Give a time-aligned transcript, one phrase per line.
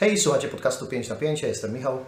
[0.00, 2.04] Hej, słuchajcie podcastu 5 na 5, ja jestem Michał.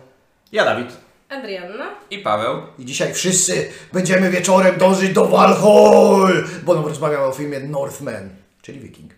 [0.53, 0.97] Ja Dawid.
[1.29, 1.95] Adrianna.
[2.11, 2.63] I Paweł.
[2.79, 8.29] I dzisiaj wszyscy będziemy wieczorem dążyć do Valhall, bo nam rozmawiamy o filmie Northman,
[8.63, 9.11] czyli Viking.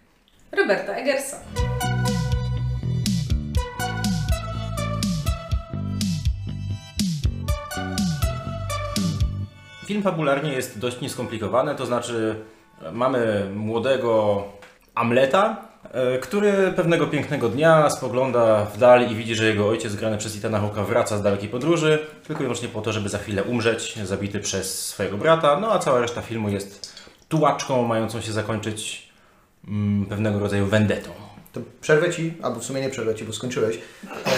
[0.53, 1.37] Roberta Egersa.
[9.87, 12.37] Film fabularnie jest dość nieskomplikowany, to znaczy
[12.83, 14.45] e, mamy młodego
[14.95, 15.72] Amleta,
[16.21, 20.61] który pewnego pięknego dnia spogląda w dal i widzi, że jego ojciec grany przez Ethana
[20.61, 24.41] Hawke'a wraca z dalekiej podróży, tylko i wyłącznie po to, żeby za chwilę umrzeć, zabity
[24.41, 26.93] przez swojego brata, no a cała reszta filmu jest
[27.29, 29.09] tułaczką mającą się zakończyć
[29.69, 31.11] mm, pewnego rodzaju vendetą.
[31.53, 33.79] To przerwę Ci, albo w sumie nie przerwę Ci, bo skończyłeś.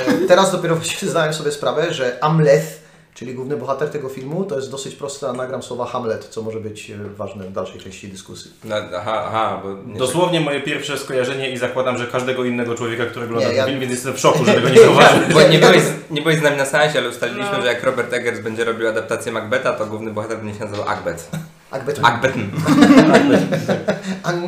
[0.06, 2.83] E, teraz dopiero właściwie zdałem sobie sprawę, że Amleth,
[3.14, 6.90] czyli główny bohater tego filmu, to jest dosyć proste anagram słowa Hamlet, co może być
[6.90, 8.50] e, ważne w dalszej części dyskusji.
[8.96, 13.24] Aha, aha, bo nie Dosłownie moje pierwsze skojarzenie i zakładam, że każdego innego człowieka, który
[13.26, 15.20] ogląda ten ja- film, więc jestem w szoku, że tego nie zauważył.
[15.32, 17.62] Bo nie byłeś, nie byłeś z nami na seansie, ale ustaliliśmy, No.
[17.62, 21.28] że jak Robert Eggers będzie robił adaptację Macbeta, to główny bohater będzie się nazywał Agbet.
[21.70, 22.00] Agbet.
[22.02, 22.32] Agbet.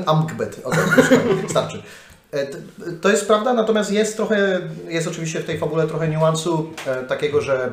[0.07, 0.81] Amgbet, okej,
[1.49, 1.83] starczy.
[2.33, 2.47] E,
[3.01, 7.41] To jest prawda, natomiast jest trochę, jest oczywiście w tej fabule trochę niuansu e, takiego,
[7.41, 7.73] że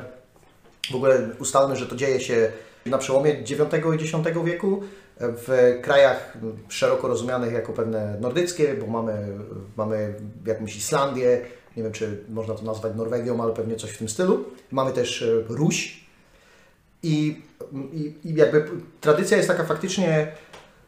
[0.92, 2.52] w ogóle ustalmy, że to dzieje się
[2.86, 3.50] na przełomie IX
[4.02, 4.84] i X wieku
[5.20, 6.38] w krajach
[6.70, 9.28] szeroko rozumianych jako pewne nordyckie, bo mamy,
[9.78, 10.14] mamy
[10.46, 11.42] jakąś Islandię,
[11.78, 14.46] nie wiem czy można to nazwać Norwegią, ale pewnie coś w tym stylu.
[14.72, 16.04] Mamy też e, Ruś
[17.04, 17.42] i,
[17.94, 18.70] i, i jakby
[19.02, 20.32] tradycja jest taka faktycznie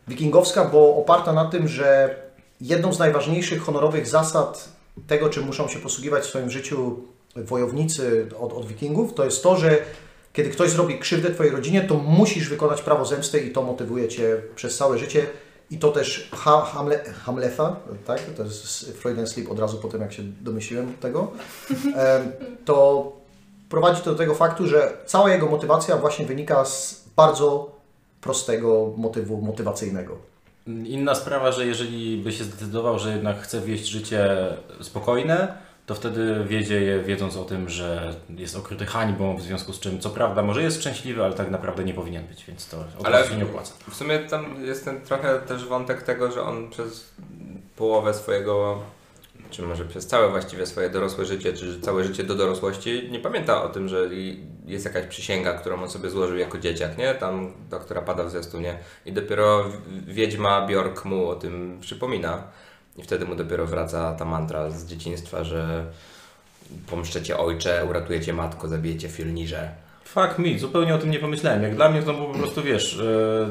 [0.08, 2.16] wikingowska, bo oparta na tym, że
[2.62, 4.70] jedną z najważniejszych honorowych zasad
[5.08, 7.04] tego, czym muszą się posługiwać w swoim życiu
[7.36, 9.78] wojownicy od, od wikingów, to jest to, że
[10.34, 14.42] kiedy ktoś zrobi krzywdę Twojej rodzinie, to musisz wykonać prawo zemsty i to motywuje Cię
[14.56, 15.26] przez całe życie.
[15.72, 17.76] I to też ha, Hamle, Hamletha,
[18.06, 18.20] tak?
[18.38, 21.32] to jest Freudian Sleep od razu po tym, jak się domyśliłem tego,
[22.66, 23.12] to
[23.70, 27.76] prowadzi to do tego faktu, że cała jego motywacja właśnie wynika z bardzo
[28.22, 30.18] prostego motywu motywacyjnego.
[30.68, 34.30] Inna sprawa, że jeżeli by się zdecydował, że jednak chce wieść życie
[34.82, 39.80] spokojne, to wtedy wiedzie je wiedząc o tym, że jest okryty hańbą, w związku z
[39.80, 43.28] czym co prawda może jest szczęśliwy, ale tak naprawdę nie powinien być, więc to Ale-
[43.28, 43.74] się nie opłaca.
[43.90, 47.14] W sumie tam jest ten trochę też wątek tego, że on przez
[47.76, 48.82] połowę swojego,
[49.52, 53.64] czy może przez całe właściwie swoje dorosłe życie, czy całe życie do dorosłości, nie pamięta
[53.64, 54.10] o tym, że
[54.66, 57.14] jest jakaś przysięga, którą on sobie złożył jako dzieciak, nie?
[57.16, 58.78] Tam, ta, która pada w zwiastunie.
[59.06, 59.66] I dopiero
[60.08, 62.44] wiedźma Bjork mu o tym przypomina.
[62.98, 65.86] I wtedy mu dopiero wraca ta mantra z dzieciństwa, że
[66.90, 69.70] pomszczecie ojcze, uratujecie matko, zabijecie Fjolnirze.
[70.06, 71.64] Fuck me, zupełnie o tym nie pomyślałem.
[71.64, 72.94] Jak dla mnie to było po prostu, wiesz,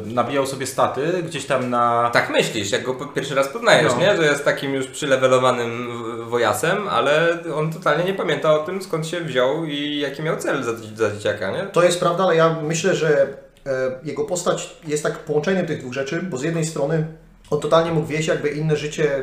[0.06, 2.10] yy, nabijał sobie staty gdzieś tam na...
[2.12, 4.00] Tak myślisz, jak go pierwszy raz poznajesz, No.
[4.00, 4.16] nie?
[4.16, 5.88] Że jest takim już przylewelowanym
[6.31, 10.62] wojasem, ale on totalnie nie pamięta o tym, skąd się wziął i jaki miał cel
[10.62, 11.62] za, za dzieciaka, nie?
[11.62, 13.26] To jest prawda, ale ja myślę, że
[13.66, 17.06] e, jego postać jest tak połączeniem tych dwóch rzeczy, bo z jednej strony
[17.54, 19.15] on totalnie mógł wieść jakby inne życie,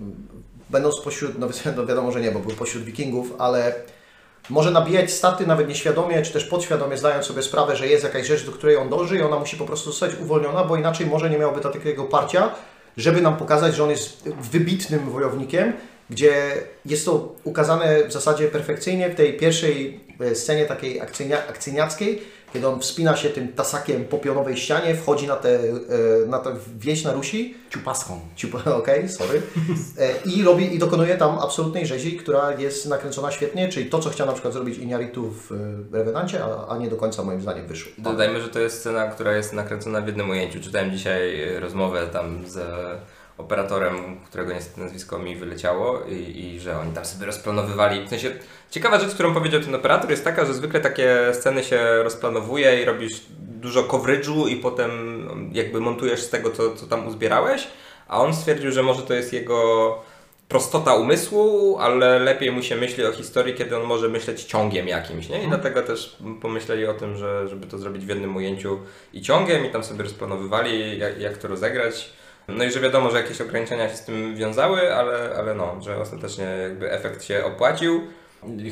[0.00, 0.28] m,
[0.70, 3.74] będąc pośród, no, no wiadomo, że nie, bo był pośród wikingów, ale
[4.50, 8.46] może nabijać staty nawet nieświadomie, czy też podświadomie, zdając sobie sprawę, że jest jakaś rzecz,
[8.46, 11.38] do której on dąży i ona musi po prostu zostać uwolniona, bo inaczej może nie
[11.38, 12.50] miałby takiego parcia,
[12.96, 15.72] żeby nam pokazać, że on jest wybitnym wojownikiem,
[16.10, 16.52] gdzie
[16.84, 21.48] jest to ukazane w zasadzie perfekcyjnie w tej pierwszej e, scenie takiej akcyjnia,
[22.52, 26.42] kiedy on wspina się tym tasakiem po pionowej ścianie, wchodzi na tę e, na
[26.78, 28.20] wieś na Rusi, ciupaską.
[28.36, 29.42] Ciupa, okej, sorry.
[29.98, 34.10] E, I robi i dokonuje tam absolutnej rzezi, która jest nakręcona świetnie, czyli to, co
[34.10, 37.66] chciał na przykład zrobić Iñárritu w e, Revenancie, a, a nie do końca moim zdaniem
[37.66, 37.92] wyszło.
[37.98, 40.60] Dodajmy, że to jest scena, która jest nakręcona w jednym ujęciu.
[40.60, 42.58] Czytałem dzisiaj rozmowę tam z
[43.38, 48.06] operatorem, którego niestety nazwisko mi wyleciało i, i że oni tam sobie rozplanowywali.
[48.06, 48.30] W sensie,
[48.70, 52.84] ciekawa rzecz, którą powiedział ten operator jest taka, że zwykle takie sceny się rozplanowuje i
[52.84, 54.90] robisz dużo coverageu i potem
[55.52, 57.68] jakby montujesz z tego, co, co tam uzbierałeś,
[58.08, 59.98] a on stwierdził, że może to jest jego
[60.48, 65.28] prostota umysłu, ale lepiej mu się myśli o historii, kiedy on może myśleć ciągiem jakimś,
[65.28, 65.42] nie?
[65.44, 68.78] I dlatego też pomyśleli o tym, że, żeby to zrobić w jednym ujęciu
[69.12, 72.12] i ciągiem i tam sobie rozplanowywali, jak, jak to rozegrać.
[72.48, 75.96] No i że wiadomo, że jakieś ograniczenia się z tym wiązały, ale, ale no, że
[76.00, 78.00] ostatecznie jakby efekt się opłacił.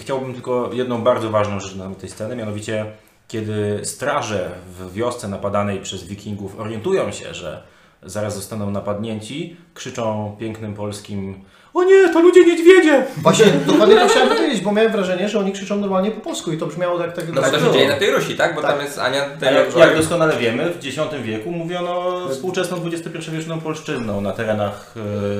[0.00, 2.86] Chciałbym tylko jedną bardzo ważną rzecz na tej scenie, mianowicie
[3.28, 7.62] kiedy straże w wiosce napadanej przez wikingów orientują się, że
[8.02, 11.44] zaraz zostaną napadnięci, krzyczą pięknym polskim
[11.76, 13.04] o nie, to ludzie niedźwiedzie!
[13.16, 16.58] Właśnie dokładnie to chciałem powiedzieć, bo miałem wrażenie, że oni krzyczą normalnie po polsku i
[16.58, 17.12] to brzmiało tak...
[17.12, 17.72] tak No bo to się było.
[17.72, 18.54] dzieje na tej Rusi, tak?
[18.54, 18.70] Bo Tak.
[18.70, 24.20] tam jest Ania Taylor jak, jak doskonale wiemy, w X wieku mówiono współczesną XXI-wieczną polszczyzną
[24.20, 24.94] na terenach...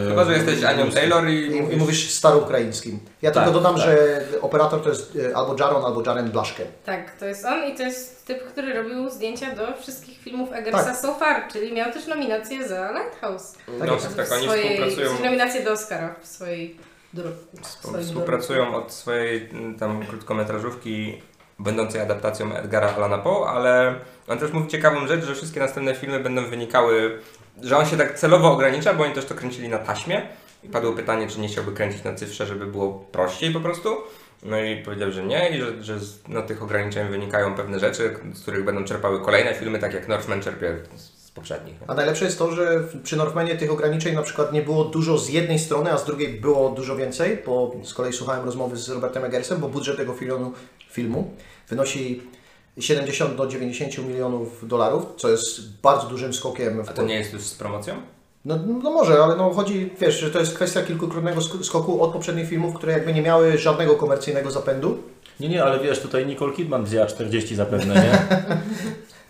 [0.07, 1.75] E, Chyba, że jesteś Anią Taylor i, I, mówisz...
[1.75, 2.99] I mówisz staroukraińskim.
[3.23, 3.85] Ja Tak, tylko dodam, tak.
[3.85, 6.63] że operator to jest e, albo Jaron, albo Jaren Blaszkę.
[6.87, 10.85] Tak, to jest on i to jest typ, który robił zdjęcia do wszystkich filmów Eggersa
[10.85, 10.97] Tak.
[10.97, 13.53] so far, czyli miał też nominację za Lighthouse.
[13.53, 14.07] Tak no jest.
[14.07, 16.77] tak, tak, W oni swojej- współpracują, w sensie nominację do Oscara w swojej
[17.15, 17.57] dorobku.
[18.03, 21.23] współpracują od swojej mm, tam krótkometrażówki
[21.59, 23.95] będącej adaptacją Edgara Allana Poe, ale
[24.29, 27.19] on też mówi ciekawą rzecz, że wszystkie następne filmy będą wynikały,
[27.63, 30.29] że on się tak celowo ogranicza, bo oni też to kręcili na taśmie
[30.65, 33.97] i padło pytanie, czy nie chciałby kręcić na cyfrze, żeby było prościej po prostu.
[34.43, 38.15] No i powiedział, że nie i że, że z no, tych ograniczeń wynikają pewne rzeczy,
[38.35, 41.77] z których będą czerpały kolejne filmy, tak jak Northman czerpie z poprzednich.
[41.87, 45.29] A najlepsze jest to, że przy Northmanie tych ograniczeń na przykład nie było dużo z
[45.29, 49.25] jednej strony, a z drugiej było dużo więcej, bo z kolei słuchałem rozmowy z Robertem
[49.25, 50.53] Eggersem, bo budżet tego filmu,
[50.91, 51.31] filmu
[51.69, 52.23] wynosi
[52.79, 56.85] 70 do 90 milionów dolarów, co jest bardzo dużym skokiem.
[56.85, 58.16] W A to nie jest już z promocją?
[58.47, 62.13] No, no może, ale no chodzi, wiesz, że to jest kwestia kilkukrotnego sk- skoku od
[62.13, 64.99] poprzednich filmów, które jakby nie miały żadnego komercyjnego zapędu.
[65.41, 68.19] Nie, nie, ale wiesz, tutaj Nicole Kidman wzięła 40 zapewne, nie?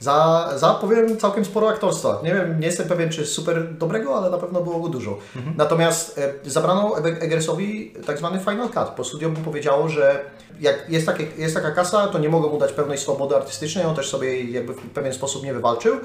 [0.01, 2.21] Za, za powiem całkiem sporo aktorstwa.
[2.25, 5.19] Nie wiem, nie jestem pewien czy super dobrego, ale na pewno było go dużo.
[5.57, 10.21] Natomiast e, zabrano Eggersowi tak zwany final cut, bo studio mu powiedziało, że
[10.61, 13.95] jak jest, takie, jest taka kasa, to nie mogą mu dać pełnej swobody artystycznej, on
[13.95, 15.97] też sobie jakby w pewien sposób nie wywalczył.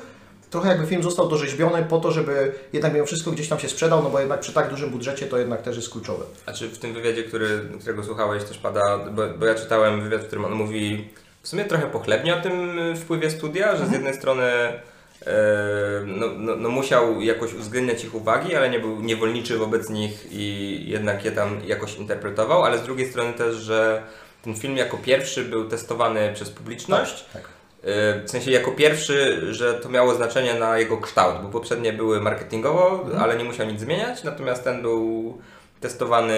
[0.51, 4.03] Trochę jakby film został dorzeźbiony po to, żeby jednak mimo wszystko gdzieś tam się sprzedał,
[4.03, 6.25] no bo jednak przy tak dużym budżecie to jednak też jest kluczowe.
[6.45, 10.21] A czy w tym wywiadzie, który, którego słuchałeś, też pada, bo, bo ja czytałem wywiad,
[10.21, 11.07] w którym on mówi
[11.43, 14.81] w sumie trochę pochlebnie o tym wpływie studia, że z jednej strony e,
[16.05, 20.75] no, no, no musiał jakoś uwzględniać ich uwagi, ale nie był niewolniczy wobec nich i
[20.87, 24.03] jednak je tam jakoś interpretował, ale z drugiej strony też, że
[24.41, 27.25] ten film jako pierwszy był testowany przez publiczność.
[27.33, 27.43] Tak.
[27.43, 32.21] Y, W sensie jako pierwszy, że to miało znaczenie na jego kształt, bo poprzednie były
[32.21, 35.37] marketingowo, ale nie musiał nic zmieniać, natomiast ten był
[35.79, 36.33] testowany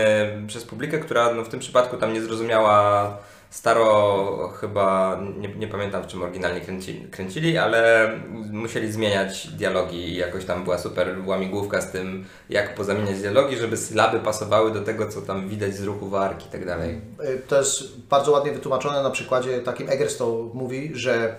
[0.47, 3.17] przez publikę, która no, w tym przypadku tam nie zrozumiała
[3.53, 8.11] staro chyba, nie, nie pamiętam w czym oryginalnie kręcili, kręcili, ale
[8.51, 13.77] musieli zmieniać dialogi i jakoś tam była super łamigłówka z tym, jak pozamieniać dialogi, żeby
[13.77, 17.01] sylaby pasowały do tego, co tam widać z ruchu warki i tak dalej.
[17.23, 21.35] Y, To jest bardzo ładnie wytłumaczone na przykładzie takim Eggers to mówi, że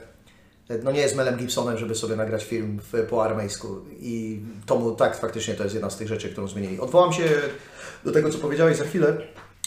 [0.71, 3.69] y, no nie jest Melem Gibsonem, żeby sobie nagrać film w, po aramejsku
[4.01, 6.81] i to mu, tak, faktycznie to jest jedna z tych rzeczy, którą zmienili.
[6.81, 7.25] Odwołam się
[8.05, 9.17] do tego, co powiedziałeś za chwilę,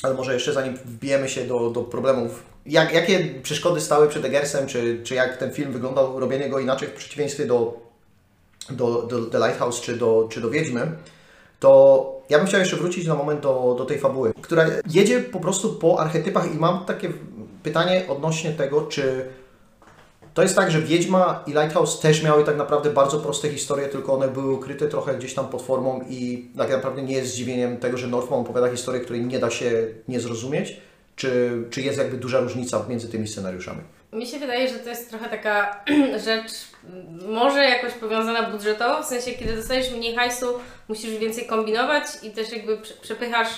[0.04, 4.68] ale może jeszcze zanim wbijemy się do, do problemów, jak, jakie przeszkody stały przed Eggersem,
[4.68, 7.80] czy, czy jak ten film wyglądał, robienie go inaczej w przeciwieństwie do,
[8.70, 10.92] do, do The Lighthouse czy do, czy do Wiedźmy,
[11.60, 15.40] to ja bym chciał jeszcze wrócić na moment do, do tej fabuły, która jedzie po
[15.40, 17.10] prostu po archetypach i mam takie
[17.64, 19.26] pytanie odnośnie tego, czy
[20.38, 24.14] to jest tak, że Wiedźma i Lighthouse też miały tak naprawdę bardzo proste historie, tylko
[24.14, 27.98] one były ukryte trochę gdzieś tam pod formą i tak naprawdę nie jest zdziwieniem tego,
[27.98, 29.72] że Northman opowiada historię, której nie da się
[30.08, 30.78] nie zrozumieć,
[31.16, 33.82] czy, czy jest jakby duża różnica między tymi scenariuszami.
[34.14, 35.84] Mi się wydaje, że to jest trochę taka
[36.26, 36.52] rzecz,
[36.94, 40.46] m, może jakoś powiązana budżetowo, w sensie kiedy dostajesz mniej hajsu,
[40.88, 43.50] musisz więcej kombinować i też jakby prze- przepychasz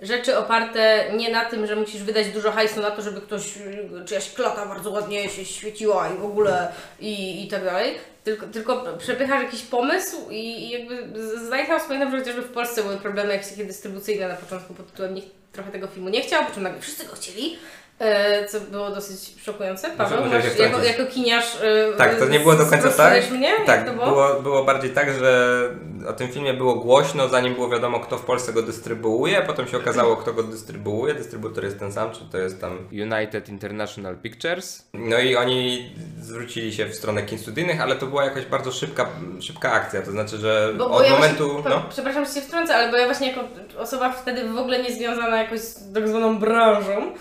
[0.00, 4.04] rzeczy oparte nie na tym, że musisz wydać dużo hajsu na to, żeby ktoś, y,
[4.06, 8.84] czyjaś klata bardzo ładnie się świeciła i w ogóle i, i tak dalej, tylko, tylko
[8.98, 11.06] przepychasz jakiś pomysł i, i jakby
[11.38, 14.90] z Lighthouse pamiętam, że chociażby w Polsce były problemy jakieś takie dystrybucyjne na początku pod
[14.90, 17.56] tytułem nikt trochę tego filmu nie chciał, po czym nagle wszyscy go chcieli.
[18.00, 19.90] E, co było dosyć szokujące.
[19.90, 21.56] Paweł, musiałeś masz, jako, jako kiniarz.
[21.62, 23.30] e, Tak, to nie było do końca tak.
[23.30, 23.52] mnie?
[23.66, 24.06] Tak, to było?
[24.06, 25.60] było, było bardziej tak, że
[26.08, 29.42] o tym filmie było głośno, zanim było wiadomo, kto w Polsce go dystrybuuje.
[29.46, 31.14] Potem się okazało, kto go dystrybuuje.
[31.14, 34.88] Dystrybutor jest ten sam, czy to jest tam United International Pictures.
[34.94, 39.08] No i oni zwrócili się w stronę kin studyjnych, ale to była jakaś bardzo szybka,
[39.40, 40.02] szybka akcja.
[40.02, 41.52] To znaczy, że Bo, bo od ja momentu.
[41.52, 43.40] Właśnie, No, Przepraszam, że się wtrącę, ale bo ja właśnie jako
[43.78, 47.12] osoba wtedy w ogóle nie związana jakoś z tak zwaną branżą,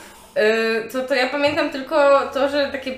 [0.91, 2.95] to, to ja pamiętam tylko to, że takie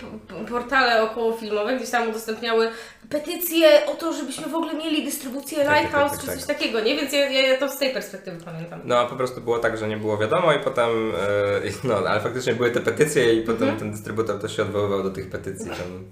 [0.49, 2.69] portale okołofilmowe gdzieś tam udostępniały
[3.09, 6.45] petycje o to, żebyśmy w ogóle mieli dystrybucję Tak, tak, Lighthouse tak, czy tak, coś
[6.45, 6.57] tak.
[6.57, 6.95] takiego, nie?
[6.95, 8.79] Więc ja, ja to z tej perspektywy pamiętam.
[8.83, 10.89] no a po prostu było tak, że nie było wiadomo i potem.
[11.11, 15.09] e, no, ale faktycznie były te petycje i potem ten dystrybutor też się odwoływał do
[15.09, 15.69] tych petycji.
[15.69, 16.09] Tam,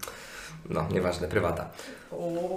[0.70, 1.70] no, nieważne, prywata.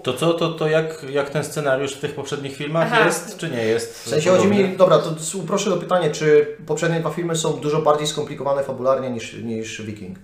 [0.02, 3.04] To co, to, to jak, jak ten scenariusz w tych poprzednich filmach Aha.
[3.04, 4.04] jest, czy nie jest?
[4.04, 7.82] W sensie chodzi mi, dobra, to uproszę do pytania, czy poprzednie dwa filmy są dużo
[7.82, 10.18] bardziej skomplikowane fabularnie niż, niż Viking?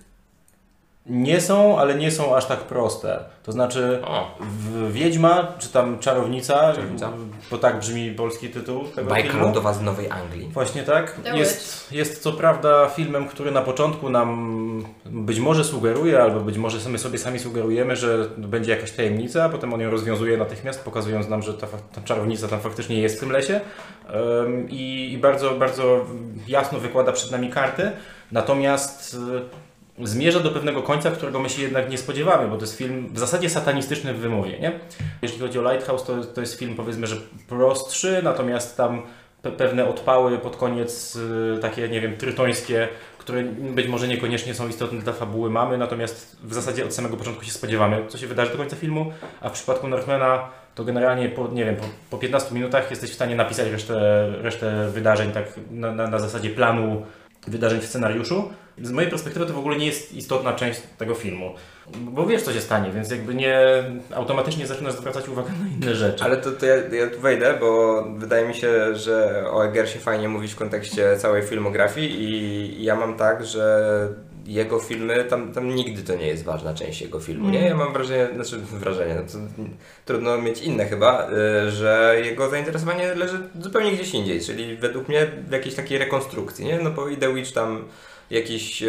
[1.09, 3.19] Nie są, ale nie są aż tak proste.
[3.43, 4.37] To znaczy, O.
[4.39, 7.11] w Wiedźma, czy tam Czarownica, Czarownica.
[7.51, 9.47] bo tak brzmi polski tytuł tego Bajka filmu.
[9.47, 10.49] ludowa z Nowej Anglii.
[10.53, 11.19] Właśnie tak.
[11.33, 16.89] Jest, jest co prawda filmem, który na początku nam być może sugeruje, albo być może
[16.89, 21.27] my sobie sami sugerujemy, że będzie jakaś tajemnica, a potem on ją rozwiązuje natychmiast, pokazując
[21.29, 23.61] nam, że ta, ta czarownica tam faktycznie jest w tym lesie
[24.07, 26.05] Em, i, i bardzo, bardzo
[26.47, 27.91] jasno wykłada przed nami karty.
[28.31, 29.17] Natomiast
[30.03, 33.19] zmierza do pewnego końca, którego my się jednak nie spodziewamy, bo to jest film w
[33.19, 34.79] zasadzie satanistyczny w wymowie, nie?
[35.21, 37.15] Jeśli chodzi o Lighthouse, to, to jest film powiedzmy, że
[37.47, 39.01] prostszy, natomiast tam
[39.41, 42.87] pe pewne odpały pod koniec, y, takie nie wiem, trytońskie,
[43.17, 47.43] które być może niekoniecznie są istotne dla fabuły mamy, natomiast w zasadzie od samego początku
[47.43, 49.11] się spodziewamy, co się wydarzy do końca filmu,
[49.41, 53.13] a w przypadku Northmana to generalnie po, nie wiem, po, po 15 minutach jesteś w
[53.13, 57.05] stanie napisać resztę, resztę wydarzeń tak na, na, na zasadzie planu
[57.47, 58.49] wydarzeń w scenariuszu.
[58.81, 61.55] Z mojej perspektywy to w ogóle nie jest istotna część tego filmu,
[61.97, 63.59] bo wiesz co się stanie, więc jakby nie
[64.15, 66.23] automatycznie zaczynasz zwracać uwagę na inne rzeczy.
[66.23, 70.29] Ale to, to ja, ja tu wejdę, bo wydaje mi się, że o Egersie fajnie
[70.29, 74.09] mówić w kontekście całej filmografii i ja mam tak, że
[74.47, 77.67] jego filmy, tam, tam nigdy to nie jest ważna część jego filmu, nie?
[77.67, 79.37] Ja mam wrażenie, znaczy wrażenie, no to
[80.05, 81.29] trudno mieć inne chyba,
[81.67, 86.65] y, że jego zainteresowanie leży zupełnie gdzieś indziej, czyli według mnie w jakiejś takiej rekonstrukcji,
[86.65, 86.79] nie?
[86.79, 87.83] No bo i The Witch tam
[88.29, 88.87] jakichś e,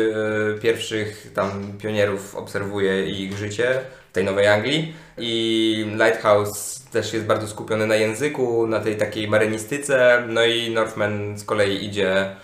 [0.62, 3.80] pierwszych tam pionierów obserwuje ich życie
[4.10, 9.28] w tej Nowej Anglii i Lighthouse też jest bardzo skupiony na języku, na tej takiej
[9.28, 12.34] marynistyce, no i Northman z kolei idzie e,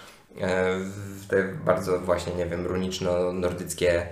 [1.21, 4.07] w te bardzo właśnie, nie wiem, runiczno-nordyckie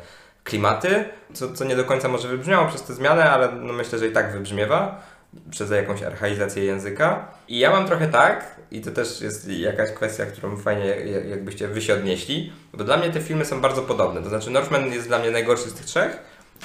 [0.44, 4.06] klimaty, co, co nie do końca może wybrzmiało przez tę zmianę, ale no myślę, że
[4.06, 5.02] i tak wybrzmiewa
[5.50, 7.28] przez jakąś archaizację języka.
[7.52, 11.68] I ja mam trochę tak, i to też jest jakaś kwestia, którą fajnie jak- jakbyście
[11.68, 14.22] wy się odnieśli, bo dla mnie te filmy są bardzo podobne.
[14.22, 16.16] To znaczy Northman jest dla mnie najgorszy z tych trzech,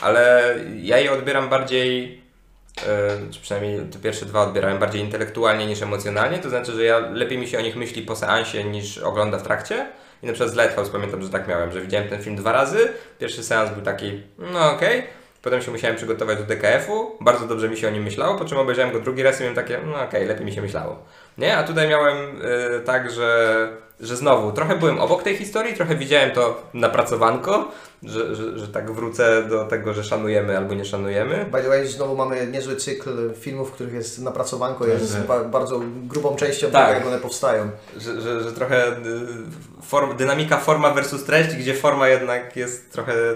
[0.01, 2.21] ale ja je odbieram bardziej,
[2.87, 6.99] e, czy przynajmniej te pierwsze dwa odbierałem bardziej intelektualnie niż emocjonalnie, to znaczy, że ja
[6.99, 9.87] lepiej mi się o nich myśli po seansie niż ogląda w trakcie.
[10.23, 12.87] I na przykład z Lighthouse pamiętam, że tak miałem, że widziałem ten film dwa razy.
[13.19, 15.03] Pierwszy seans był taki, no okej.
[15.47, 18.57] Potem się musiałem przygotować do DKF-u, bardzo dobrze mi się o nim myślało, po czym
[18.57, 21.03] obejrzałem go drugi raz i miałem takie, no okej, lepiej mi się myślało.
[21.37, 21.57] Nie?
[21.57, 26.31] A tutaj miałem y, tak, że, że znowu trochę byłem obok tej historii, trochę widziałem
[26.31, 27.71] to napracowanko,
[28.03, 31.45] że, że, że tak wrócę do tego, że szanujemy albo nie szanujemy.
[31.51, 35.27] By the way, znowu mamy niezły cykl filmów, w których jest napracowanko, jest Tak.
[35.27, 36.87] ba bardzo grubą częścią Tak.
[36.87, 37.69] tego, jak one powstają.
[37.97, 38.93] Że, że, że trochę y,
[39.83, 43.35] form, dynamika forma versus treść, gdzie forma jednak jest trochę y,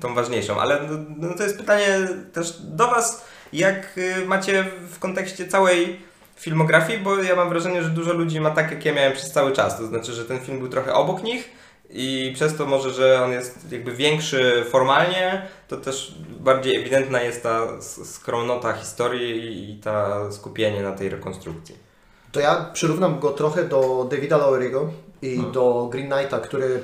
[0.00, 0.60] tą ważniejszą.
[0.60, 0.98] Ale no,
[1.28, 6.00] no to jest pytanie też do Was, jak y, macie w kontekście całej
[6.36, 9.52] filmografii, bo ja mam wrażenie, że dużo ludzi ma tak, jak ja miałem przez cały
[9.52, 9.78] czas.
[9.78, 11.50] To znaczy, że ten film był trochę obok nich
[11.90, 17.42] i przez to może, że on jest jakby większy formalnie, to też bardziej ewidentna jest
[17.42, 17.66] ta
[18.04, 21.74] skromnota historii i ta skupienie na tej rekonstrukcji.
[22.32, 24.88] To ja przyrównam go trochę do Davida Lowery'ego
[25.22, 25.50] i No.
[25.50, 26.82] do Green Knighta, który,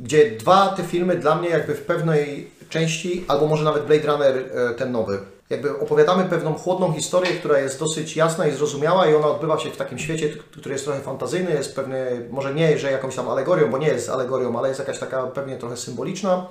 [0.00, 4.36] gdzie dwa te filmy dla mnie jakby w pewnej części, albo może nawet Blade Runner
[4.36, 5.18] e, ten nowy,
[5.52, 9.70] jakby opowiadamy pewną chłodną historię, która jest dosyć jasna i zrozumiała i ona odbywa się
[9.70, 13.70] w takim świecie, który jest trochę fantazyjny, jest pewny, może nie, że jakąś tam alegorią,
[13.70, 16.46] bo nie jest alegorią, ale jest jakaś taka pewnie trochę symboliczna.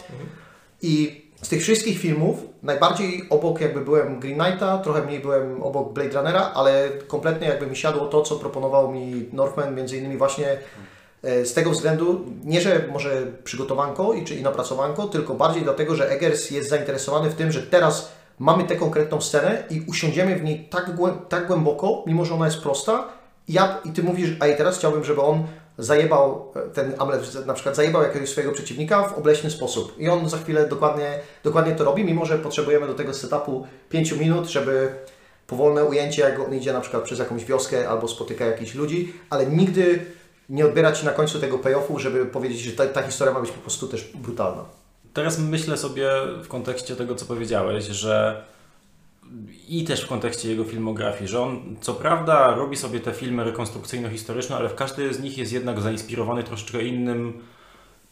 [0.81, 5.93] I z tych wszystkich filmów najbardziej obok jakby byłem Green Knighta, trochę mniej byłem obok
[5.93, 10.57] Blade Runnera, ale kompletnie jakby mi siadło to, co proponował mi Northman, między innymi właśnie
[11.23, 15.95] e, z tego względu, nie że może przygotowanko i czy i napracowanko, tylko bardziej dlatego,
[15.95, 20.43] że Eggers jest zainteresowany w tym, że teraz mamy tę konkretną scenę i usiądziemy w
[20.43, 20.91] niej tak,
[21.29, 23.07] tak głęboko, mimo że ona jest prosta.
[23.47, 25.43] I Ja, I ty mówisz, a i teraz chciałbym, żeby on
[25.77, 29.95] zajebał e, ten Amlet, na przykład zajebał jakiegoś swojego przeciwnika w obleśny sposób.
[29.99, 34.11] I on za chwilę dokładnie, dokładnie to robi, mimo że potrzebujemy do tego setupu 5
[34.11, 34.89] minut, żeby
[35.47, 39.45] powolne ujęcie, jak on idzie na przykład przez jakąś wioskę albo spotyka jakichś ludzi, ale
[39.45, 40.05] nigdy
[40.49, 43.61] nie odbierać na końcu tego payoffu, żeby powiedzieć, że ta, ta historia ma być po
[43.61, 44.80] prostu też brutalna.
[45.13, 46.09] Teraz myślę sobie
[46.43, 48.43] w kontekście tego, co powiedziałeś, że
[49.69, 54.55] i też w kontekście jego filmografii, że on co prawda robi sobie te filmy rekonstrukcyjno-historyczne,
[54.55, 57.43] ale w każdy z nich jest jednak zainspirowany troszeczkę innym,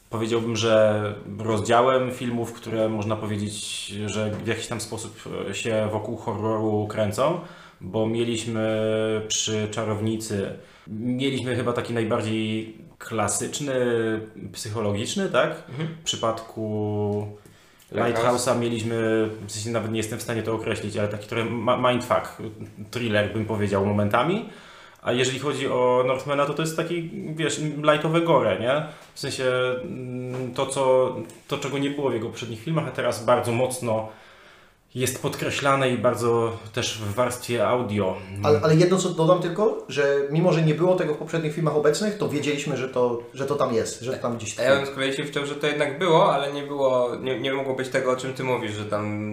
[0.09, 1.03] powiedziałbym, że
[1.39, 7.39] rozdziałem filmów, które można powiedzieć, że w jakiś tam sposób się wokół horroru kręcą,
[7.81, 8.81] bo mieliśmy
[9.27, 10.57] przy Czarownicy,
[10.89, 13.75] mieliśmy chyba taki najbardziej klasyczny,
[14.53, 15.63] psychologiczny, tak?
[16.01, 17.27] W przypadku
[17.91, 21.49] Lighthouse'a mieliśmy, w sensie nawet nie jestem w stanie to określić, ale taki trochę
[21.89, 22.41] mindfuck,
[22.91, 24.49] thriller bym powiedział momentami.
[25.01, 28.85] A jeżeli chodzi o Northmana, to to jest taki, wiesz, lightowe gore, nie?
[29.13, 29.45] W sensie
[29.81, 31.15] mm, to, co,
[31.47, 34.09] to, czego nie było w jego poprzednich filmach, a teraz bardzo mocno
[34.95, 38.17] jest podkreślane i bardzo też w warstwie audio.
[38.43, 41.75] Ale, ale jedno co dodam tylko, że mimo, że nie było tego w poprzednich filmach
[41.75, 44.75] obecnych, to wiedzieliśmy, że to, że to tam jest, że to tam gdzieś A ja
[44.75, 47.75] bym z kolei się wciął, że to jednak było, ale nie było, nie, nie mogło
[47.75, 49.29] być tego, o czym ty mówisz, że tam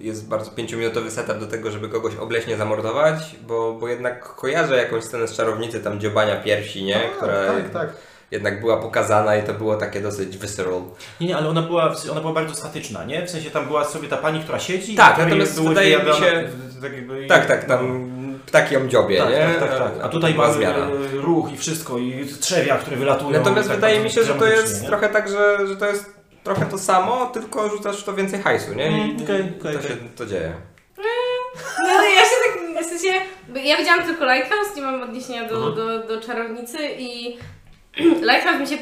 [0.00, 5.04] jest bardzo pięciominutowy setup do tego, żeby kogoś obleśnie zamordować, bo, bo jednak kojarzę jakąś
[5.04, 6.94] scenę z czarownicy, tam dziobania piersi, nie?
[6.94, 8.09] Tak, Która tak, tak.
[8.30, 10.82] Jednak była pokazana i to było takie dosyć visceral.
[11.20, 13.26] Nie, nie, ale ona była, ona była bardzo statyczna, nie?
[13.26, 14.94] W sensie tam była sobie ta pani, która siedzi.
[14.94, 16.48] Tak, której natomiast było wydaje mi się-
[16.82, 18.10] Tak, jakby, Tak, tak, tam
[18.46, 19.38] ptaki ją dziobie, Tak, nie?
[19.38, 19.92] tak, tak, tak.
[20.02, 20.86] A tutaj była mamy zmiana.
[20.86, 23.30] e, ruch i wszystko, i trzewia, które wylatują.
[23.30, 24.88] Natomiast tak wydaje mi się, że to jest nie?
[24.88, 26.10] trochę tak, że, że to jest
[26.44, 28.90] trochę to samo, tylko rzucasz w to więcej hajsu, nie?
[28.90, 29.82] I Mm, okej, okej, to okej.
[29.90, 30.52] się to dzieje.
[31.84, 32.30] No ale ja się
[32.74, 33.08] tak, w sensie,
[33.64, 35.74] ja widziałam tylko Lighthouse, nie mam odniesienia do, Mhm.
[35.76, 37.38] do, do Czarownicy i
[38.30, 38.76] Lighthouse mi się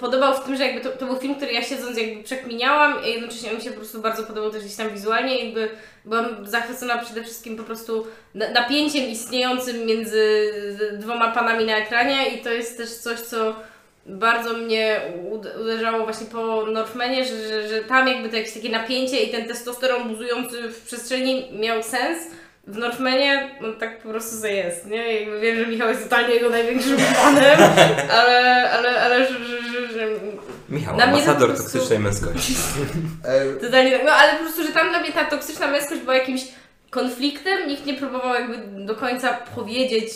[0.00, 3.08] podobał w tym, że jakby to, to był film, który ja siedząc jakby przekminiałam i
[3.12, 5.68] jednocześnie on mi się po prostu bardzo podobał też gdzieś tam wizualnie jakby
[6.04, 10.52] byłam zachwycona przede wszystkim po prostu na- napięciem istniejącym między
[10.98, 13.56] dwoma panami na ekranie i to jest też coś, co
[14.06, 15.00] bardzo mnie
[15.32, 19.30] ud- uderzało właśnie po Northmanie, że, że, że tam jakby to jakieś takie napięcie i
[19.30, 22.18] ten testosteron buzujący w przestrzeni miał sens.
[22.66, 25.20] W Northmanie no, tak po prostu sobie jest, nie?
[25.20, 27.58] Jakby wiem, że Michał jest totalnie jego największym fanem,
[28.18, 30.06] ale, ale, ale że, że, że, że
[30.68, 32.54] Michał, Na mnie to ambasador po prostu- toksycznej męskości.
[33.60, 34.06] Totalnie tak.
[34.06, 36.44] No ale po prostu, że tam dla mnie ta toksyczna męskość była jakimś
[36.90, 37.68] konfliktem.
[37.68, 40.12] Nikt nie próbował jakby do końca powiedzieć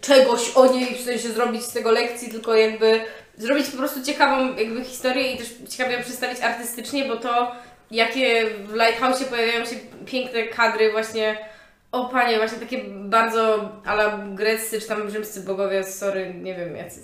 [0.00, 3.00] czegoś o niej, w sensie zrobić z tego lekcji, tylko jakby
[3.36, 7.52] zrobić po prostu ciekawą jakby historię i też ciekawie ją przedstawić artystycznie, bo to
[7.90, 9.76] jakie w Lighthouse pojawiają się
[10.06, 11.49] piękne kadry właśnie
[11.92, 17.00] o panie, właśnie takie bardzo ala greccy czy tam rzymscy bogowie, sorry, nie wiem jacy,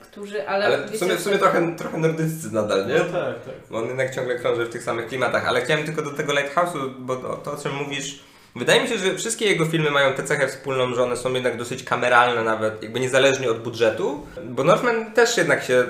[0.00, 0.66] którzy, ale...
[0.66, 2.94] Ale w wiecie, sumie, w sumie trochę, trochę nordyccy nadal, nie?
[2.94, 3.54] No tak, tak.
[3.70, 6.90] Bo on jednak ciągle krąży w tych samych klimatach, ale chciałem tylko do tego Lighthouse'u,
[6.98, 8.20] bo to, to o czym mówisz,
[8.56, 11.56] wydaje mi się, że wszystkie jego filmy mają tę cechę wspólną, że one są jednak
[11.56, 15.84] dosyć kameralne nawet, jakby niezależnie od budżetu, bo Northman też jednak się,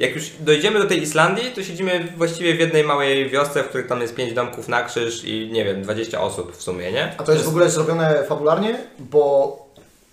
[0.00, 3.88] jak już dojdziemy do tej Islandii, to siedzimy właściwie w jednej małej wiosce, w której
[3.88, 7.14] tam jest pięć domków na krzyż i nie wiem, 20 osób w sumie, nie?
[7.18, 9.56] A to jest w ogóle zrobione fabularnie, bo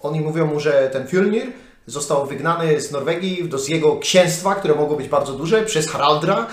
[0.01, 1.47] oni mówią mu, że ten Fjolnir
[1.85, 6.47] został wygnany z Norwegii do z jego księstwa, które mogło być bardzo duże, przez Haraldra,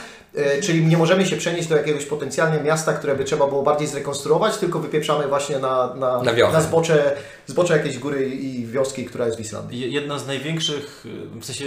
[0.63, 4.57] czyli nie możemy się przenieść do jakiegoś potencjalnie miasta, które by trzeba było bardziej zrekonstruować,
[4.57, 6.63] tylko wypieprzamy właśnie na, na, Na wiosnę.
[6.63, 7.17] zbocze,
[7.47, 9.81] zbocze jakiejś góry i wioski, która jest w Islandii.
[9.81, 11.07] Je- Jedno z największych,
[11.41, 11.65] w sensie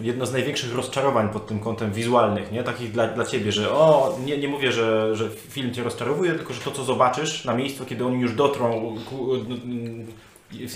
[0.00, 2.62] jedno z największych rozczarowań pod tym kątem wizualnych, nie?
[2.64, 6.52] Takich dla, dla Ciebie, że o, nie, nie mówię, że, że film Cię rozczarowuje, tylko
[6.54, 9.28] że to co zobaczysz na miejscu, kiedy oni już dotrą, ku,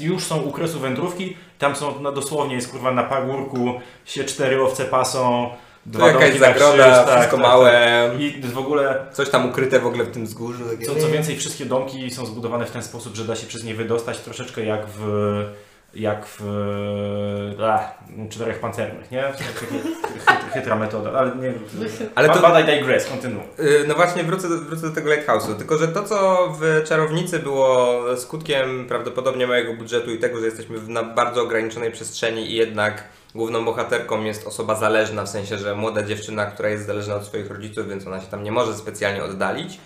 [0.00, 3.72] już są u kresu wędrówki, tam są na, dosłownie jest kurwa na pagórku,
[4.05, 5.50] się cztery owce pasą,
[5.85, 8.21] To dwa jakaś domki na zagroda, krzyż, tak, wszystko tak, małe, tak.
[8.21, 10.64] I w ogóle coś tam ukryte w ogóle w tym wzgórzu.
[10.64, 13.64] Takie, co, co więcej, wszystkie domki są zbudowane w ten sposób, że da się przez
[13.64, 15.01] nie wydostać troszeczkę jak w
[15.95, 17.95] jak w a,
[18.31, 19.23] czterech pancernych, nie?
[19.23, 19.69] Chyt,
[20.53, 21.53] chytra metoda, ale nie
[22.14, 22.61] Ale to- to...
[22.61, 23.45] I digress, kontynuuj.
[23.59, 25.55] Yy, No właśnie, wrócę do, wrócę do tego Lighthouse'u.
[25.57, 30.79] Tylko, że to, co w Czarownicy było skutkiem prawdopodobnie mojego budżetu i tego, że jesteśmy
[30.79, 35.75] w na bardzo ograniczonej przestrzeni i jednak główną bohaterką jest osoba zależna, w sensie, że
[35.75, 39.25] młoda dziewczyna, która jest zależna od swoich rodziców, więc ona się tam nie może specjalnie
[39.25, 39.81] oddalić.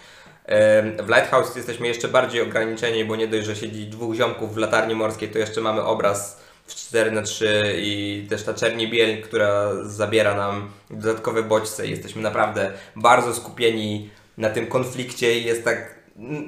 [1.03, 4.95] W Lighthouse jesteśmy jeszcze bardziej ograniczeni, bo nie dość, że siedzi dwóch ziomków w latarni
[4.95, 9.71] morskiej, to jeszcze mamy obraz w 4 na 3 i też ta czerni biel, która
[9.83, 15.95] zabiera nam dodatkowe bodźce jesteśmy naprawdę bardzo skupieni na tym konflikcie i jest tak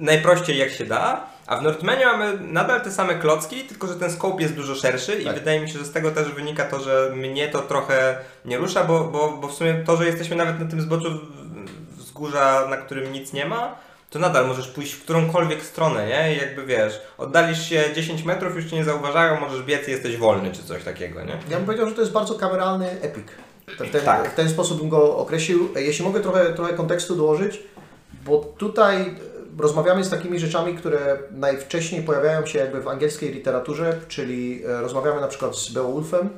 [0.01, 1.36] najprościej jak się da.
[1.47, 5.15] A w Northmanie mamy nadal te same klocki, tylko że ten scope jest dużo szerszy
[5.15, 5.35] i Tak.
[5.35, 8.85] wydaje mi się, że z tego też wynika to, że mnie to trochę nie rusza,
[8.85, 11.09] bo, bo, bo w sumie to, że jesteśmy nawet na tym zboczu
[11.97, 13.77] wzgórza, na którym nic nie ma,
[14.11, 16.35] to nadal możesz pójść w którąkolwiek stronę, nie?
[16.35, 20.17] I jakby wiesz, oddalisz się 10 metrów, już cię nie zauważają, możesz biec i jesteś
[20.17, 21.33] wolny, czy coś takiego, nie?
[21.51, 23.27] Ja bym powiedział, że to jest bardzo kameralny epik.
[23.69, 24.31] W ten, Tak.
[24.31, 25.69] w ten sposób bym go określił.
[25.77, 27.59] Jeśli mogę trochę, trochę kontekstu dołożyć,
[28.25, 29.15] bo tutaj
[29.59, 35.21] rozmawiamy z takimi rzeczami, które najwcześniej pojawiają się jakby w angielskiej literaturze, czyli e, rozmawiamy
[35.21, 36.29] na przykład z Beowulfem,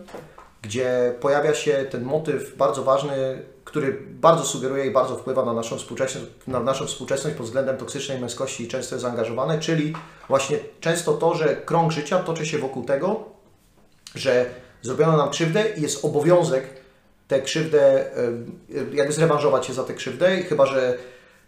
[0.63, 5.79] gdzie pojawia się ten motyw bardzo ważny, który bardzo sugeruje i bardzo wpływa na naszą
[5.79, 9.95] współczesność, na naszą współczesność pod względem toksycznej męskości i często jest zaangażowane, czyli
[10.29, 13.25] właśnie często to, że krąg życia toczy się wokół tego,
[14.15, 14.47] że
[14.83, 16.65] zrobiono nam krzywdę i jest obowiązek
[17.29, 18.05] tę krzywdę,
[18.93, 20.99] jakby zrewanżować się za tę krzywdę, chyba że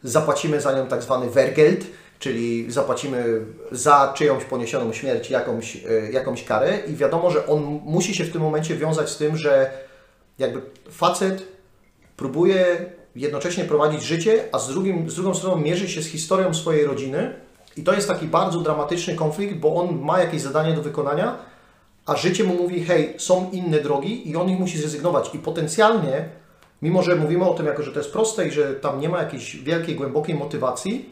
[0.03, 1.87] zapłacimy za nią tak zwany wergeld,
[2.19, 3.41] czyli zapłacimy
[3.73, 8.33] za czyjąś poniesioną śmierć jakąś, e, jakąś karę i wiadomo, że on musi się w
[8.33, 9.71] tym momencie wiązać z tym, że
[10.39, 11.43] jakby facet
[12.17, 12.77] próbuje
[13.17, 17.35] jednocześnie prowadzić życie, a z, drugim, z drugą stroną mierzy się z historią swojej rodziny
[17.77, 21.39] i to jest taki bardzo dramatyczny konflikt, bo on ma jakieś zadanie do wykonania,
[22.07, 25.35] a życie mu mówi, hej, są inne drogi i on ich musi zrezygnować.
[25.35, 26.29] I potencjalnie,
[26.83, 29.19] mimo że mówimy o tym jako, że to jest proste i że tam nie ma
[29.23, 31.11] jakiejś wielkiej, głębokiej motywacji,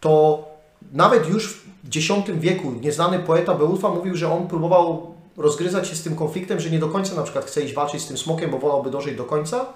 [0.00, 0.44] to
[0.92, 1.66] nawet już w
[1.96, 6.70] X wieku nieznany poeta Beulfa mówił, że on próbował rozgryzać się z tym konfliktem, że
[6.70, 9.24] nie do końca na przykład chce iść walczyć z tym smokiem, bo wolałby dożyć do
[9.24, 9.66] końca,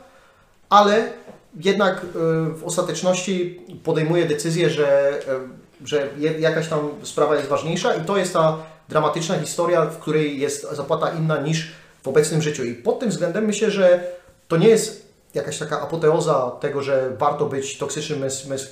[0.68, 1.12] ale
[1.60, 2.08] jednak y,
[2.54, 5.18] w ostateczności podejmuje decyzję, że,
[5.82, 10.40] y, że jakaś tam sprawa jest ważniejsza i to jest ta dramatyczna historia, w której
[10.40, 12.64] jest zapłata inna niż w obecnym życiu.
[12.64, 14.04] I pod tym względem myślę, że
[14.48, 18.20] to nie jest jakaś taka apoteoza tego, że warto być toksycznym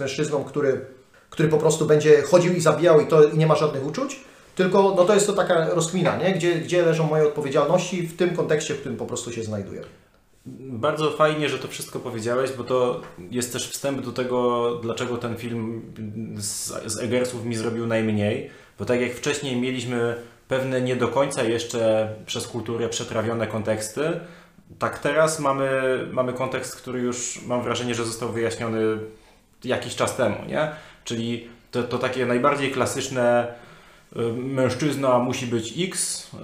[0.01, 0.87] mężczyzną, który,
[1.31, 4.21] który po prostu będzie chodził i zabijał i, to, i nie ma żadnych uczuć,
[4.55, 6.33] tylko no to jest to taka rozkmina, nie?
[6.33, 9.83] Gdzie, gdzie leżą moje odpowiedzialności w tym kontekście, w którym po prostu się znajduję.
[10.61, 15.37] Bardzo fajnie, że to wszystko powiedziałeś, bo to jest też wstęp do tego, dlaczego ten
[15.37, 15.93] film
[16.37, 18.51] z, z Eggersów mi zrobił najmniej.
[18.79, 20.17] Bo tak jak wcześniej mieliśmy
[20.49, 24.21] pewne nie do końca jeszcze przez kulturę przetrawione konteksty,
[24.79, 25.71] tak teraz mamy,
[26.13, 28.99] mamy kontekst, który już mam wrażenie, że został wyjaśniony
[29.65, 30.71] jakiś czas temu, nie?
[31.05, 33.55] Czyli to, to takie najbardziej klasyczne
[34.17, 36.25] y, mężczyzna musi być X.
[36.35, 36.39] y,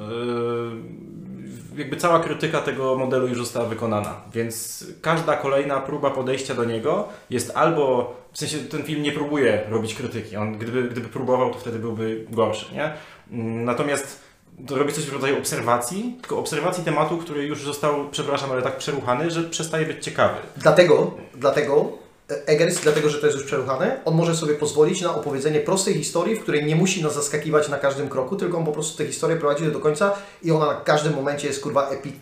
[1.77, 7.09] Jakby cała krytyka tego modelu już została wykonana, więc każda kolejna próba podejścia do niego
[7.31, 11.59] jest albo, w sensie ten film nie próbuje robić krytyki, on gdyby, gdyby próbował, to
[11.59, 12.93] wtedy byłby gorszy, nie?
[13.31, 14.24] Mm, Natomiast to
[14.71, 19.31] robi coś w rodzaju obserwacji, tylko obserwacji tematu, który już został, przepraszam, ale tak przeruchany,
[19.31, 20.35] że przestaje być ciekawy.
[20.57, 22.05] Dlatego, dlatego
[22.47, 26.37] Eggers, dlatego że to jest już przeruchane, on może sobie pozwolić na opowiedzenie prostej historii,
[26.37, 29.37] w której nie musi nas zaskakiwać na każdym kroku, tylko on po prostu tę historię
[29.37, 32.13] prowadzi do końca i ona na każdym momencie jest kurwa epi,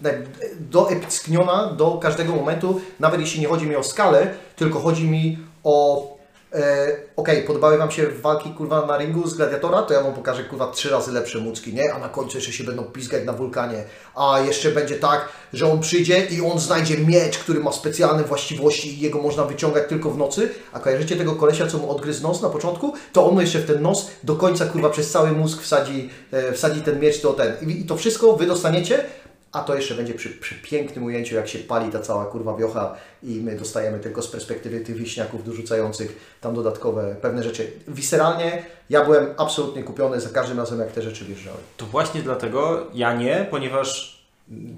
[0.61, 6.07] doepickniona do każdego momentu, nawet jeśli nie chodzi mi o skalę, tylko chodzi mi o
[6.55, 10.45] E, Okej, podobały Wam się walki kurwa na ringu z Gladiatora, to ja Wam pokażę
[10.45, 11.95] kurwa trzy razy lepsze mucki, nie?
[11.95, 13.85] A na końcu jeszcze się będą pizgać na wulkanie.
[14.15, 18.95] A jeszcze będzie tak, że on przyjdzie i on znajdzie miecz, który ma specjalne właściwości
[18.99, 20.49] i jego można wyciągać tylko w nocy.
[20.73, 22.95] A kojarzycie tego kolesia, co mu odgryzł nos na początku?
[23.13, 26.81] To on jeszcze w ten nos do końca kurwa przez cały mózg wsadzi, e, wsadzi
[26.81, 27.71] ten miecz, to ten.
[27.71, 29.05] I to wszystko Wy dostaniecie,
[29.53, 32.97] a to jeszcze będzie przy, przy pięknym ujęciu, jak się pali ta cała kurwa wiocha
[33.23, 37.73] i my dostajemy tylko z perspektywy tych wieśniaków dorzucających tam dodatkowe pewne rzeczy.
[37.89, 41.59] Wiseralnie ja byłem absolutnie kupiony za każdym razem, jak te rzeczy wjeżdżały.
[41.77, 44.23] To właśnie dlatego ja nie, ponieważ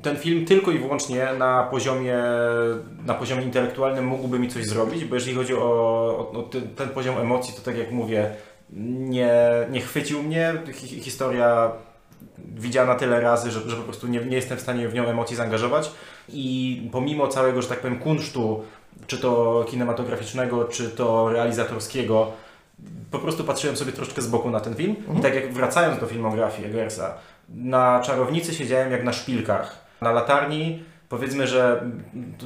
[0.02, 2.18] ten film tylko i wyłącznie na poziomie,
[3.06, 6.88] na poziomie intelektualnym mógłby mi coś zrobić, bo jeżeli chodzi o, o, o ten, ten
[6.88, 8.30] poziom emocji, to tak jak mówię,
[8.70, 10.54] nie, nie chwycił mnie.
[10.72, 11.72] Hi, historia
[12.38, 15.36] widziana tyle razy, że, że po prostu nie, nie jestem w stanie w nią emocji
[15.36, 15.90] zaangażować
[16.28, 18.64] i pomimo całego, że tak powiem, kunsztu,
[19.06, 22.32] czy to kinematograficznego, czy to realizatorskiego,
[23.10, 26.06] po prostu patrzyłem sobie troszkę z boku na ten film i tak jak wracając do
[26.06, 27.14] filmografii Eggersa,
[27.48, 29.84] na Czarownicy siedziałem jak na szpilkach.
[30.00, 31.90] Na latarni powiedzmy, że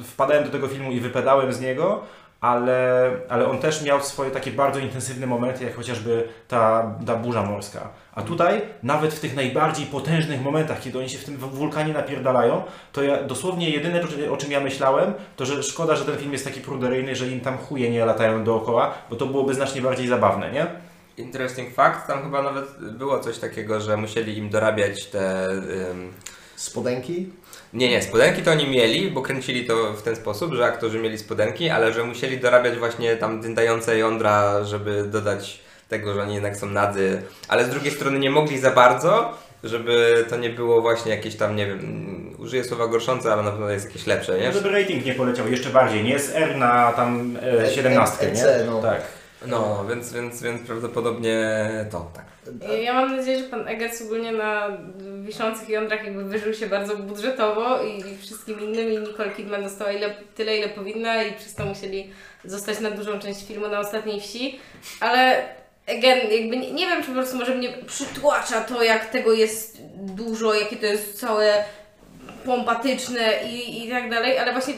[0.03, 2.01] wpadałem do tego filmu i wypadałem z niego,
[2.41, 7.43] ale, ale on też miał swoje takie bardzo intensywne momenty, jak chociażby ta, ta burza
[7.43, 7.89] morska.
[8.19, 12.63] A tutaj, nawet w tych najbardziej potężnych momentach, kiedy oni się w tym wulkanie napierdalają,
[12.91, 14.01] to ja dosłownie jedyne,
[14.31, 17.41] o czym ja myślałem, to że szkoda, że ten film jest taki pruderyjny, że im
[17.41, 20.67] tam chuje nie latają dookoła, bo to byłoby znacznie bardziej zabawne, nie?
[21.17, 25.45] Interesting fact, tam chyba nawet było coś takiego, że musieli im dorabiać te...
[25.91, 26.13] ym,
[26.55, 27.29] Spodenki?
[27.73, 31.17] Nie, nie, spodenki to oni mieli, bo kręcili to w ten sposób, że aktorzy mieli
[31.17, 36.57] spodenki, ale że musieli dorabiać właśnie tam dyndające jądra, żeby dodać tego, że oni jednak
[36.57, 41.11] są nadzy, ale z drugiej strony nie mogli za bardzo, żeby to nie było właśnie
[41.11, 44.51] jakieś tam, nie wiem, użyję słowa gorszące, ale na pewno jest jakieś lepsze, nie?
[44.51, 48.65] Żeby rating nie poleciał jeszcze bardziej, nie z R na tam e, 17, NC, nie?
[48.65, 48.81] no.
[48.81, 49.01] Tak.
[49.47, 51.59] No, więc, więc, więc prawdopodobnie
[51.91, 52.25] to, tak.
[52.83, 54.77] Ja mam nadzieję, że pan Eggers ogólnie na
[55.21, 59.91] wiszących jądrach jakby wyżył się bardzo budżetowo i, i wszystkim innym i Nicole Kidman dostała
[59.91, 62.09] ile, tyle, ile powinna i przez to musieli
[62.45, 64.59] zostać na dużą część filmu na ostatniej wsi,
[64.99, 65.43] ale
[65.97, 69.77] again, jakby nie, nie wiem, czy po prostu może mnie przytłacza to, jak tego jest
[69.95, 71.63] dużo, jakie to jest całe
[72.45, 74.73] pompatyczne i, i tak dalej, ale właśnie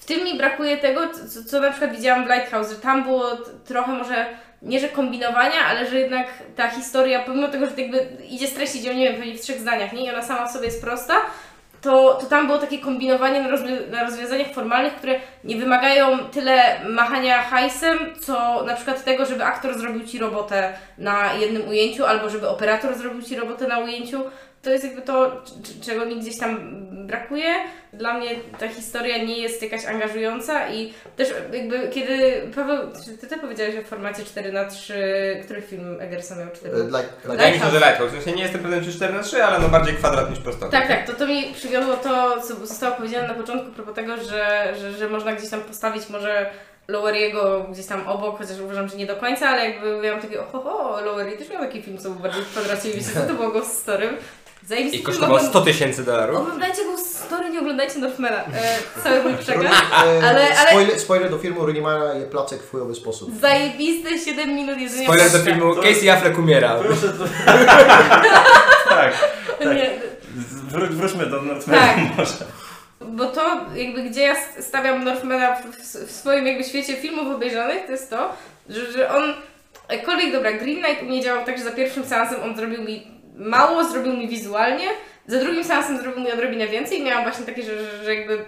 [0.00, 3.36] w tym mi brakuje tego, co, co na przykład widziałam w Lighthouse, że tam było
[3.64, 4.26] trochę może
[4.62, 6.26] nie że kombinowania, ale że jednak
[6.56, 9.92] ta historia, pomimo tego, że jakby idzie streścić ją, nie wiem, pewnie w trzech zdaniach,
[9.92, 10.04] nie?
[10.06, 11.14] I ona sama w sobie jest prosta,
[11.84, 16.80] to, to tam było takie kombinowanie na, rozwi- na rozwiązaniach formalnych, które nie wymagają tyle
[16.88, 22.30] machania hajsem, co na przykład tego, żeby aktor zrobił ci robotę na jednym ujęciu, albo
[22.30, 24.22] żeby operator zrobił ci robotę na ujęciu.
[24.64, 25.42] To jest jakby to,
[25.82, 26.58] czego mi gdzieś tam
[27.06, 27.54] brakuje.
[27.92, 33.26] Dla mnie ta historia nie jest jakaś angażująca i też jakby kiedy Paweł, czy ty,
[33.26, 37.44] ty powiedziałeś o formacie 4 na 3 który film Eggersa miał 4 E, na Like,
[37.44, 38.10] like, się, że Lighthouse.
[38.10, 40.72] W sensie nie jestem pewien czy 4 na 3, ale no bardziej kwadrat niż prostokąt.
[40.72, 44.16] Tak, tak, to, to mi przywiodło to, co zostało powiedziane na początku, a propos tego,
[44.16, 46.50] że, że, że można gdzieś tam postawić może
[46.88, 50.60] Loweriego gdzieś tam obok, chociaż uważam, że nie do końca, ale jakby miałam takie, oho,
[50.60, 53.34] ho, Lowery też miał taki film, co był bardziej w kwadracie i wiecie, co to
[53.34, 54.16] było Ghost Storym.
[54.66, 56.38] Zajebisty I film, kosztował ogląd- 100 tysięcy dolarów.
[56.38, 58.36] Oglądajcie Ghost Story, nie oglądajcie Northmana.
[58.44, 59.64] E, cały mój przekaz.
[59.64, 60.24] e, Ale-
[60.58, 63.30] ale- spoiler, spoiler do filmu Runimara je placek w chujowy sposób.
[63.40, 66.74] Zajebiste 7 minut jedzenia Spoiler do filmu Casey Affleck umiera.
[66.74, 67.24] Proszę, to...
[68.88, 69.12] tak.
[69.58, 69.74] tak.
[70.68, 71.96] Wró- wróćmy do Northmana Tak.
[72.18, 72.44] może.
[73.00, 77.34] Bo to, jakby gdzie ja st- stawiam Northmana w, w, w swoim jakby świecie filmów
[77.36, 78.32] obejrzanych, to jest to,
[78.68, 79.34] że, że on,
[79.90, 83.13] jakkolwiek dobra, Green Knight u mnie działał tak, że za pierwszym seansem on zrobił mi
[83.34, 84.86] mało, zrobił mi wizualnie,
[85.26, 88.44] za drugim seansem zrobił mi odrobinę więcej i miałam właśnie takie, że, że, że jakby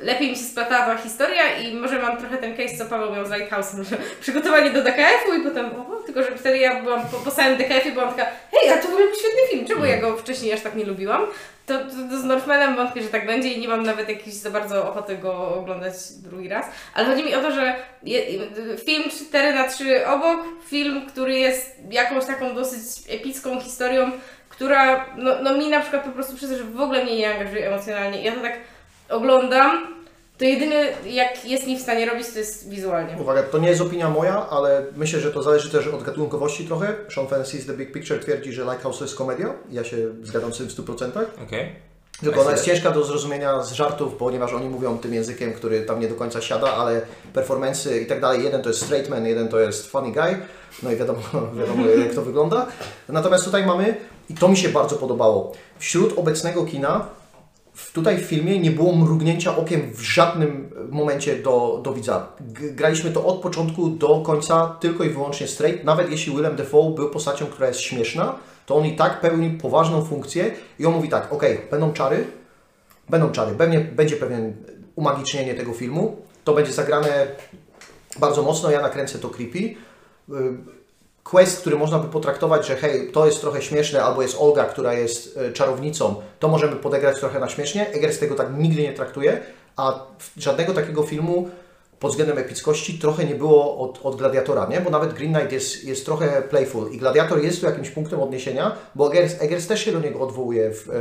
[0.00, 3.26] lepiej mi się splatała ta historia i może mam trochę ten case, co Paweł miał
[3.26, 7.16] z Lighthouse'em, że przygotowanie do DKF-u i potem, oho, tylko że wtedy ja byłam po,
[7.16, 10.00] po samym DKF-ie byłam taka, hej, a to w ogóle był świetny film, czemu ja
[10.00, 11.26] go wcześniej aż tak nie lubiłam?
[11.68, 14.50] To, to, to z Northmanem wątpię, że tak będzie i nie mam nawet jakiejś za
[14.50, 16.66] bardzo ochoty go oglądać drugi raz.
[16.94, 18.20] Ale chodzi mi o to, że je,
[18.84, 24.10] film 4 na 3 obok, film, który jest jakąś taką dosyć epicką historią,
[24.48, 27.34] która no, no mi na przykład po prostu przez to, że w ogóle mnie nie
[27.34, 28.22] angażuje emocjonalnie.
[28.22, 28.58] Ja to tak
[29.08, 29.97] oglądam,
[30.38, 33.16] to jedyne jak jest mi w stanie robić to jest wizualnie.
[33.20, 36.94] Uwaga, to nie jest opinia moja, ale myślę, że to zależy też od gatunkowości trochę.
[37.14, 39.54] Sean Fancy z The Big Picture twierdzi, że Lighthouse to jest komedia.
[39.70, 41.10] Ja się zgadzam z tym w 100%.
[41.46, 41.88] Okej.
[42.20, 46.00] Tylko ona jest ciężka do zrozumienia z żartów, ponieważ oni mówią tym językiem, który tam
[46.00, 47.02] nie do końca siada, ale
[47.34, 48.44] performance'y i tak dalej.
[48.44, 50.36] Jeden to jest straight man, jeden to jest funny guy.
[50.82, 51.20] No i wiadomo,
[51.60, 52.66] wiadomo jak to wygląda.
[53.08, 53.96] Natomiast tutaj mamy,
[54.30, 57.08] i to mi się bardzo podobało, wśród obecnego kina
[57.92, 62.26] tutaj w filmie nie było mrugnięcia okiem w żadnym momencie do, do widza.
[62.50, 65.84] Graliśmy to od początku do końca tylko i wyłącznie straight.
[65.84, 68.34] Nawet jeśli Willem Dafoe był postacią, która jest śmieszna,
[68.66, 72.26] to on i tak pełni poważną funkcję i on mówi tak, okej, będą czary,
[73.08, 74.56] będą czary, pewnie, będzie pewien
[74.96, 77.26] umagicznienie tego filmu, to będzie zagrane
[78.18, 79.74] bardzo mocno, ja nakręcę to creepy.
[81.30, 84.94] Quest, który można by potraktować, że hej, to jest trochę śmieszne, albo jest Olga, która
[84.94, 87.92] jest e, czarownicą, to możemy podegrać trochę na śmiesznie.
[87.92, 89.40] Eggers tego tak nigdy nie traktuje,
[89.76, 91.48] a żadnego takiego filmu
[92.00, 94.80] pod względem epickości trochę nie było od, od Gladiatora, nie?
[94.80, 98.76] Bo nawet Green Knight jest, jest trochę playful i Gladiator jest tu jakimś punktem odniesienia,
[98.94, 100.92] bo Eggers, Eggers też się do niego odwołuje w, e,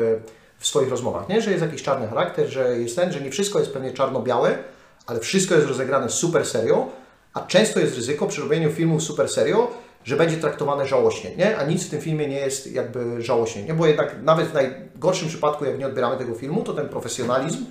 [0.60, 1.42] w swoich rozmowach, nie?
[1.42, 4.58] Że jest jakiś czarny charakter, że jest ten, że nie wszystko jest pewnie czarno-białe,
[5.06, 6.88] ale wszystko jest rozegrane super serio,
[7.34, 9.68] a często jest ryzyko przy robieniu filmu super serio,
[10.08, 11.58] że będzie traktowane żałośnie, nie?
[11.58, 13.74] A nic w tym filmie nie jest jakby żałośnie, nie?
[13.74, 17.66] Bo jednak nawet w najgorszym przypadku, jak nie odbieramy tego filmu, to ten profesjonalizm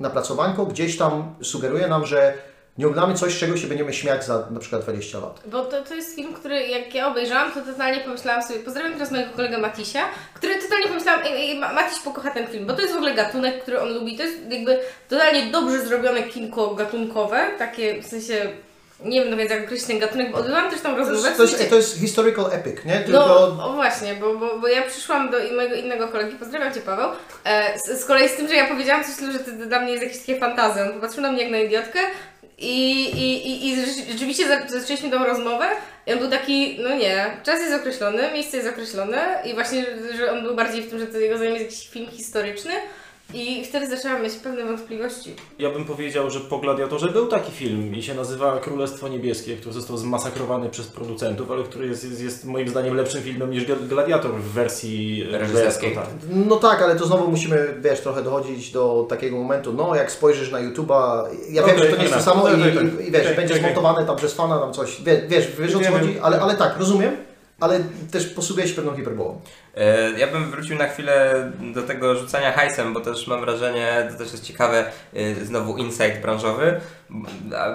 [0.00, 2.34] napracowanko gdzieś tam sugeruje nam, że
[2.78, 5.40] nie oglądamy coś, z czego się będziemy śmiać za na przykład 20 lat.
[5.46, 9.10] Bo to, to jest film, który jak ja obejrzałam, to totalnie pomyślałam sobie, pozdrawiam teraz
[9.10, 10.00] mojego kolegę Matisia,
[10.34, 13.14] który totalnie pomyślałam, ej, ej, Ma- Matiś pokocha ten film, bo to jest w ogóle
[13.14, 14.78] gatunek, który on lubi, to jest jakby
[15.08, 18.52] totalnie dobrze zrobione kinko gatunkowe, takie w sensie,
[19.04, 21.32] nie wiem nawet jak określić ten gatunek, bo odbyłam też tam rozmowę.
[21.36, 22.98] to jest, to jest historical epic, nie?
[23.00, 23.18] Tylko
[23.58, 27.10] No o właśnie, bo, bo, bo ja przyszłam do mojego innego kolegi, pozdrawiam Cię Paweł,
[27.44, 30.02] e, z, z kolei z tym, że ja powiedziałam coś, że to dla mnie jest
[30.04, 30.82] jakieś takie fantazje.
[30.82, 31.98] On popatrzył na mnie jak na idiotkę
[32.58, 35.66] i, i, i, i rzeczy- rzeczywiście za- zaczęliśmy tą rozmowę
[36.06, 40.16] i on był taki, no nie, czas jest określony, miejsce jest określone i właśnie, że-
[40.16, 42.72] że on był bardziej w tym, że to jego zdaniem jest jakiś film historyczny
[43.34, 45.34] i wtedy zaczęłam mieć pewne wątpliwości.
[45.58, 49.72] Ja bym powiedział, że po Gladiatorze był taki film i się nazywa Królestwo Niebieskie, który
[49.74, 53.86] został zmasakrowany przez producentów, ale który jest, jest, jest moim zdaniem lepszym filmem niż Gla-
[53.88, 55.94] Gladiator w wersji Reżyserskiej.
[55.94, 56.06] tak.
[56.30, 60.50] No tak, ale to znowu musimy, wiesz, trochę dochodzić do takiego momentu, no jak spojrzysz
[60.50, 62.84] na YouTube'a, ja wiem, Okej, że to nie jest to samo tak, i, tak, tak.
[63.04, 63.62] i, i wiesz, Tak, będzie tak.
[63.62, 66.78] zmontowane tam przez fana, tam coś, wiesz, wiesz, wiesz o co chodzi, ale, ale tak,
[66.78, 67.16] rozumiem,
[67.60, 67.80] ale
[68.12, 69.40] też posługuje się pewną hiperbolą.
[69.78, 71.34] E, Ja bym wrócił na chwilę
[71.74, 76.20] do tego rzucania hajsem, bo też mam wrażenie, to też jest ciekawe, e, znowu insight
[76.22, 76.80] branżowy,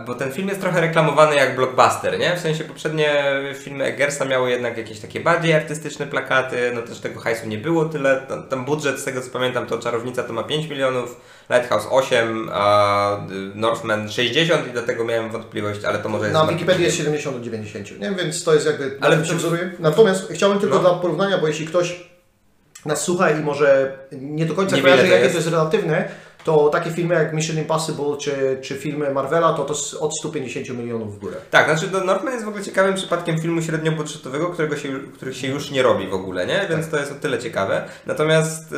[0.05, 2.35] bo ten film jest trochę reklamowany jak blockbuster, nie?
[2.35, 3.23] W sensie poprzednie
[3.55, 7.85] filmy Eggersa miały jednak jakieś takie bardziej artystyczne plakaty, no też tego hajsu nie było
[7.85, 12.49] tyle, tam, budżet z tego co pamiętam to Czarownica to ma 5 milionów, Lighthouse 8,
[12.53, 13.19] a y,
[13.55, 16.33] Northman 60 i dlatego miałem wątpliwość, ale to może jest...
[16.33, 18.11] Na Wikipedii jest 70 do 90, nie?
[18.11, 19.23] więc to jest jakby, Ale to-.
[19.79, 20.81] Natomiast chciałbym tylko No.
[20.81, 21.92] dla porównania, bo jeśli ktoś
[22.85, 25.35] nas słucha i może nie do końca Niewiele kojarzy, jakie jest.
[25.35, 26.09] to jest relatywne,
[26.43, 31.15] to takie filmy jak Mission Impossible czy, czy filmy Marvela, to to od 150 milionów
[31.15, 31.35] w górę.
[31.51, 35.47] Tak, znaczy no, Northman jest w ogóle ciekawym przypadkiem filmu średniobudżetowego, którego się, których się
[35.47, 36.65] już nie robi w ogóle, nie?
[36.69, 37.83] Więc to jest o tyle ciekawe.
[38.05, 38.71] Natomiast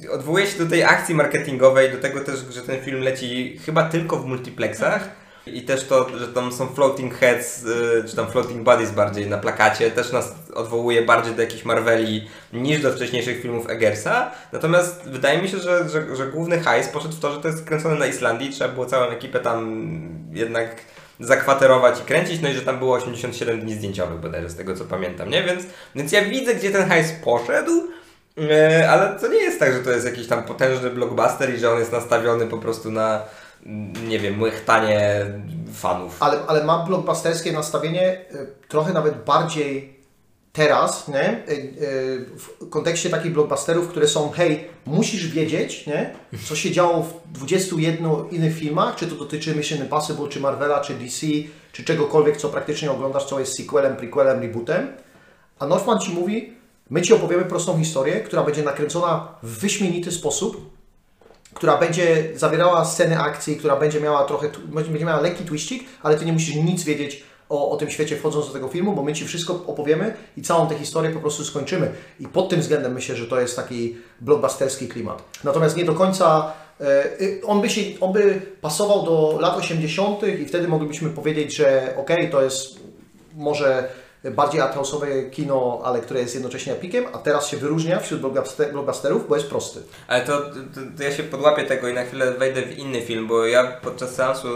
[0.00, 3.88] yy, odwołuję się do tej akcji marketingowej, do tego też, że ten film leci chyba
[3.88, 5.21] tylko w multiplexach.
[5.46, 9.38] I też to, że tam są floating heads, yy, czy tam floating bodies bardziej na
[9.38, 14.30] plakacie, też nas odwołuje bardziej do jakichś Marveli niż do wcześniejszych filmów Eggersa.
[14.52, 17.64] Natomiast wydaje mi się, że, że, że główny hajs poszedł w to, że to jest
[17.64, 19.92] kręcone na Islandii, trzeba było całą ekipę tam
[20.32, 20.76] jednak
[21.20, 24.84] zakwaterować i kręcić, no i że tam było 87 dni zdjęciowych bodajże z tego co
[24.84, 25.42] pamiętam, nie?
[25.42, 25.62] Więc,
[25.94, 27.72] więc ja widzę, gdzie ten hajs poszedł,
[28.50, 31.70] e, ale to nie jest tak, że to jest jakiś tam potężny blockbuster i że
[31.70, 33.22] on jest nastawiony po prostu na,
[34.08, 35.26] nie wiem, łechtanie
[35.74, 36.22] fanów.
[36.22, 40.02] Ale, ale ma blockbusterskie nastawienie, y, trochę nawet bardziej
[40.52, 41.42] teraz, nie?
[41.48, 46.14] Y, y, w kontekście takich blockbusterów, które są, hej, musisz wiedzieć, nie?
[46.48, 50.94] co się działo w 21 innych filmach, czy to dotyczy Mission Impossible, czy Marvela, czy
[50.94, 51.26] DC,
[51.72, 54.88] czy czegokolwiek, co praktycznie oglądasz, co jest sequelem, prequelem, rebootem.
[55.58, 56.52] A Northman Ci mówi,
[56.90, 60.70] my Ci opowiemy prostą historię, która będzie nakręcona w wyśmienity sposób,
[61.62, 64.48] która będzie zawierała sceny akcji, która będzie miała trochę,
[64.88, 68.46] będzie miała lekki twiścik, ale Ty nie musisz nic wiedzieć o, o tym świecie wchodząc
[68.46, 71.90] do tego filmu, bo my Ci wszystko opowiemy i całą tę historię po prostu skończymy.
[72.20, 75.22] I pod tym względem myślę, że to jest taki blockbusterski klimat.
[75.44, 80.22] Natomiast nie do końca e, y, on by, się, on by pasował do lat 80.
[80.22, 82.80] i wtedy moglibyśmy powiedzieć, że okej, to jest
[83.34, 83.88] może
[84.30, 89.28] bardziej arthouse'owe kino, ale które jest jednocześnie epikiem, a teraz się wyróżnia wśród blockbuster- blockbusterów,
[89.28, 89.82] bo jest prosty.
[90.08, 93.26] Ale to, to, to ja się podłapię tego i na chwilę wejdę w inny film,
[93.26, 94.48] bo ja podczas seansu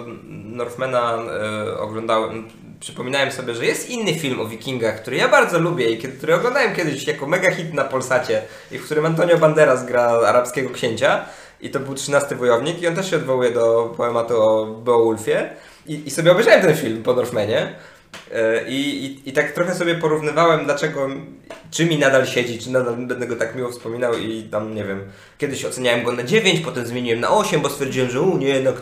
[0.44, 2.48] Northmana e, oglądałem,
[2.80, 6.74] przypominałem sobie, że jest inny film o wikingach, który ja bardzo lubię i który oglądałem
[6.74, 11.24] kiedyś jako mega hit na Polsacie i w którym Antonio Banderas gra arabskiego księcia
[11.60, 15.50] i to był 13 wojownik i on też się odwołuje do poematu o Beowulfie
[15.86, 17.74] i, i sobie obejrzałem ten film po Northmanie
[18.68, 21.08] I, i, I tak trochę sobie porównywałem, dlaczego,
[21.70, 25.00] czy mi nadal siedzi, czy nadal będę go tak miło wspominał i tam, nie wiem,
[25.38, 28.74] kiedyś oceniałem go na 9, potem zmieniłem na 8, bo stwierdziłem, że u, nie, jednak,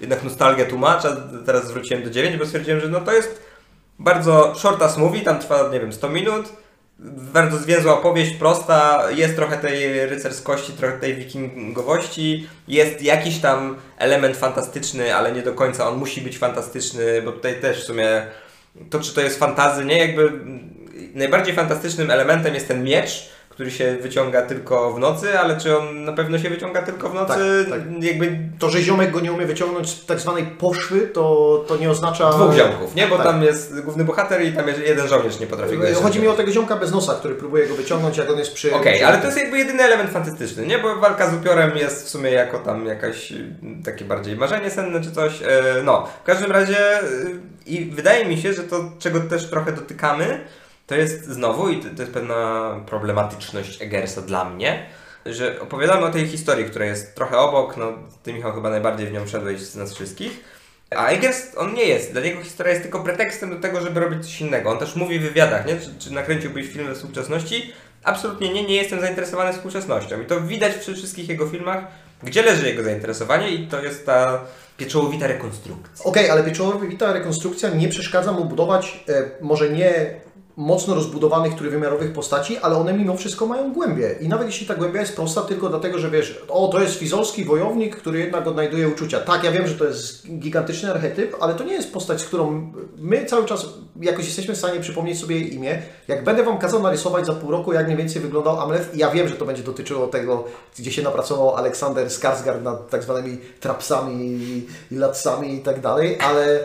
[0.00, 3.42] jednak nostalgia tłumacza, teraz zwróciłem do 9, bo stwierdziłem, że no to jest
[3.98, 6.52] bardzo shorta movie, tam trwa, nie wiem, 100 minut,
[6.98, 14.36] bardzo zwięzła opowieść, prosta, jest trochę tej rycerskości, trochę tej wikingowości, jest jakiś tam element
[14.36, 18.26] fantastyczny, ale nie do końca on musi być fantastyczny, bo tutaj też w sumie
[18.90, 19.98] to, czy to jest fantazy, nie?
[19.98, 20.32] Jakby
[21.14, 26.04] najbardziej fantastycznym elementem jest ten miecz, który się wyciąga tylko w nocy, ale czy on
[26.04, 27.66] na pewno się wyciąga tylko w nocy?
[27.70, 28.02] Tak, tak.
[28.02, 31.90] Jakby To, że ziomek go nie umie wyciągnąć z tak zwanej poszwy, to, to nie
[31.90, 32.30] oznacza...
[32.30, 33.06] dwóch ziomków, nie?
[33.08, 33.26] Bo Tak.
[33.26, 36.02] tam jest główny bohater i tam jest jeden żołnierz nie potrafi go Chodzi mi o
[36.10, 36.36] wyciągnąć.
[36.36, 38.74] tego ziomka bez nosa, który próbuje go wyciągnąć, jak on jest przy...
[38.74, 40.78] Okej, przy- ale to jest jakby jedyny element fantastyczny, nie?
[40.78, 45.00] Bo walka z upiorem jest w sumie jako tam jakaś y, takie bardziej marzenie senne
[45.00, 45.42] czy coś.
[45.42, 45.46] E,
[45.84, 47.04] No, w każdym razie y,
[47.66, 50.40] i wydaje mi się, że to, czego też trochę dotykamy,
[50.86, 54.86] to jest znowu, i to, jest pewna problematyczność Eggersa dla mnie,
[55.26, 59.12] że opowiadamy o tej historii, która jest trochę obok, no ty Michał chyba najbardziej w
[59.12, 60.44] nią wszedłeś z nas wszystkich.
[60.90, 62.12] A Eggers, on nie jest.
[62.12, 64.70] Dla niego historia jest tylko pretekstem do tego, żeby robić coś innego.
[64.70, 65.76] On też mówi w wywiadach, nie?
[65.76, 67.72] Czy, czy nakręciłbyś film ze współczesności?
[68.02, 70.22] Absolutnie nie, nie jestem zainteresowany współczesnością.
[70.22, 71.84] I to widać przy wszystkich jego filmach,
[72.22, 74.44] gdzie leży jego zainteresowanie i to jest ta
[74.76, 76.04] pieczołowita rekonstrukcja.
[76.04, 80.20] Okej, ale pieczołowita rekonstrukcja nie przeszkadza mu budować e, może nie
[80.56, 84.16] mocno rozbudowanych trójwymiarowych postaci, ale one mimo wszystko mają głębię.
[84.20, 87.44] I nawet jeśli ta głębia jest prosta tylko dlatego, że wiesz, o to jest fizolski
[87.44, 89.20] wojownik, który jednak odnajduje uczucia.
[89.20, 92.72] Tak, ja wiem, że to jest gigantyczny archetyp, ale to nie jest postać, z którą
[92.98, 93.66] my cały czas
[94.00, 95.82] jakoś jesteśmy w stanie przypomnieć sobie jej imię.
[96.08, 99.28] Jak będę Wam kazał narysować za pół roku, jak mniej więcej wyglądał Amleth, ja wiem,
[99.28, 100.44] że to będzie dotyczyło tego,
[100.78, 104.14] gdzie się napracował Aleksander Skarsgård nad tak zwanymi trapsami
[104.90, 106.60] i, latsami i tak dalej, ale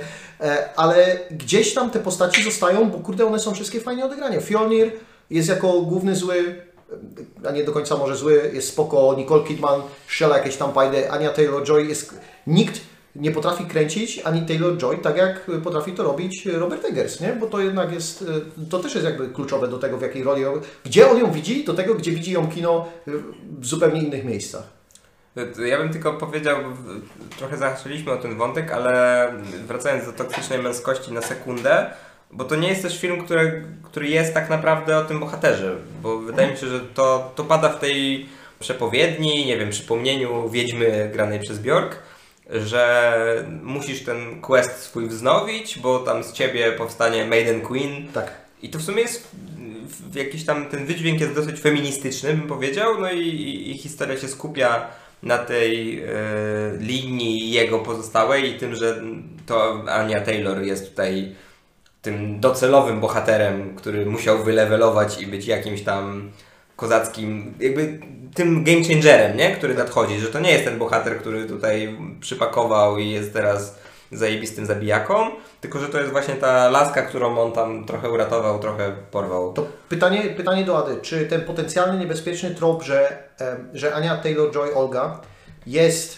[0.75, 4.41] ale gdzieś tam te postaci zostają, bo kurde, one są wszystkie fajnie odegrane.
[4.41, 4.91] Fjolnir
[5.29, 6.55] jest jako główny zły,
[7.43, 11.11] e, a nie do końca może zły, jest spoko, Nicole Kidman strzela jakieś tam pajdy,
[11.11, 12.13] Ania Taylor-Joy jest...
[12.47, 12.81] Nikt
[13.15, 17.33] nie potrafi kręcić ani Taylor-Joy tak jak potrafi to robić Robert Eggers, nie?
[17.39, 18.25] Bo to jednak jest, e,
[18.69, 20.43] to też jest jakby kluczowe do tego, w jakiej roli,
[20.85, 23.11] gdzie on ją widzi, do tego, gdzie widzi ją kino e,
[23.59, 24.80] w zupełnie innych miejscach.
[25.35, 26.57] To Ja bym tylko powiedział,
[27.37, 29.33] trochę zahaczyliśmy o ten wątek, ale
[29.67, 31.93] wracając do toksycznej męskości na sekundę,
[32.31, 36.17] bo to nie jest też film, który, który jest tak naprawdę o tym bohaterze, bo
[36.17, 41.39] wydaje mi się, że to, to pada w tej przepowiedni, nie wiem, przypomnieniu Wiedźmy granej
[41.39, 41.99] przez Bjork,
[42.49, 48.31] że musisz ten quest swój wznowić, bo tam z ciebie powstanie Maiden Queen, Tak.
[48.61, 49.31] i to w sumie jest
[50.15, 53.27] jakiś tam ten wydźwięk jest dosyć feministyczny, bym powiedział, no i,
[53.71, 54.87] i historia się skupia
[55.23, 56.07] na tej e,
[56.79, 59.01] linii jego pozostałej i tym, że
[59.45, 61.35] to Ania Taylor jest tutaj
[62.01, 66.31] tym docelowym bohaterem, który musiał wylewelować i być jakimś tam
[66.75, 67.99] kozackim, jakby
[68.33, 69.55] tym game changerem, nie?
[69.55, 73.79] który nadchodzi, że to nie jest ten bohater, który tutaj przypakował i jest teraz
[74.11, 75.31] zajebistym zabijaką,
[75.61, 79.53] tylko że to jest właśnie ta laska, którą on tam trochę uratował, trochę porwał.
[79.53, 83.23] To pytanie, pytanie do Ady, czy ten potencjalnie niebezpieczny trop, że,
[83.73, 85.19] że Ania Taylor-Joy Olga
[85.67, 86.17] jest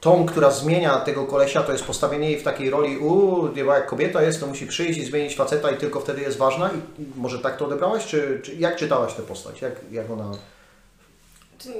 [0.00, 3.86] tą, która zmienia tego kolesia, to jest postawienie jej w takiej roli, uuu, nie, jak
[3.86, 7.06] kobieta jest, to musi przyjść i zmienić faceta i tylko wtedy jest ważna i, i
[7.16, 10.30] może tak to odebrałaś, czy, czy jak czytałaś tę postać, jak, jak ona...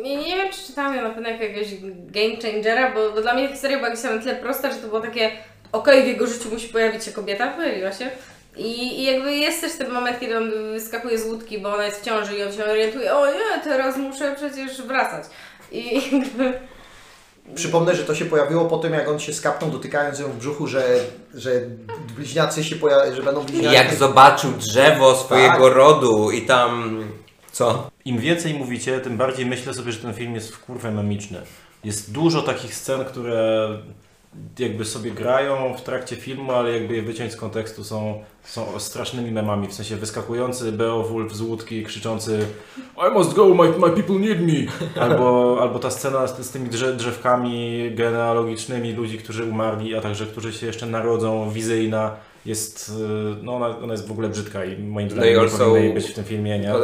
[0.03, 3.49] Nie, nie wiem, czy czytałam ją na pewno jakiegoś game changera, bo, bo dla mnie
[3.49, 5.31] historia była gdzieś na tyle prosta, że to było takie
[5.73, 8.11] okej, w jego życiu musi pojawić się kobieta, pojawiła się.
[8.57, 12.01] I, I jakby jest też ten moment, kiedy on wyskakuje z łódki, bo ona jest
[12.01, 15.25] w ciąży i on się orientuje, o nie, teraz muszę przecież wracać.
[15.73, 16.53] I jakby...
[17.55, 20.67] Przypomnę, że to się pojawiło po tym, jak on się skapnął, dotykając ją w brzuchu,
[20.67, 20.85] że,
[21.35, 21.51] że
[22.17, 23.75] bliźniacy się pojawią, że będą bliźniacy.
[23.75, 25.77] Jak zobaczył drzewo swojego Tak.
[25.77, 27.03] rodu i tam...
[27.53, 27.91] Co?
[28.05, 31.43] Im więcej mówicie, tym bardziej myślę sobie, że ten film jest w kurwę memiczny.
[31.85, 33.69] Jest dużo takich scen, które
[34.59, 39.31] jakby sobie grają w trakcie filmu, ale jakby je wyciąć z kontekstu są, są strasznymi
[39.31, 39.69] memami.
[39.69, 42.47] W sensie wyskakujący Beowulf z łódki krzyczący
[43.09, 44.73] I must go, my, my people need me.
[45.05, 50.27] Albo, albo ta scena z, z tymi drze, drzewkami genealogicznymi ludzi, którzy umarli, a także
[50.27, 52.17] którzy się jeszcze narodzą, wizyjna.
[52.47, 55.49] Jest, y, no ona, ona jest w ogóle brzydka i moim No zdaniem i nie
[55.49, 56.75] powinna być w tym filmie, nie?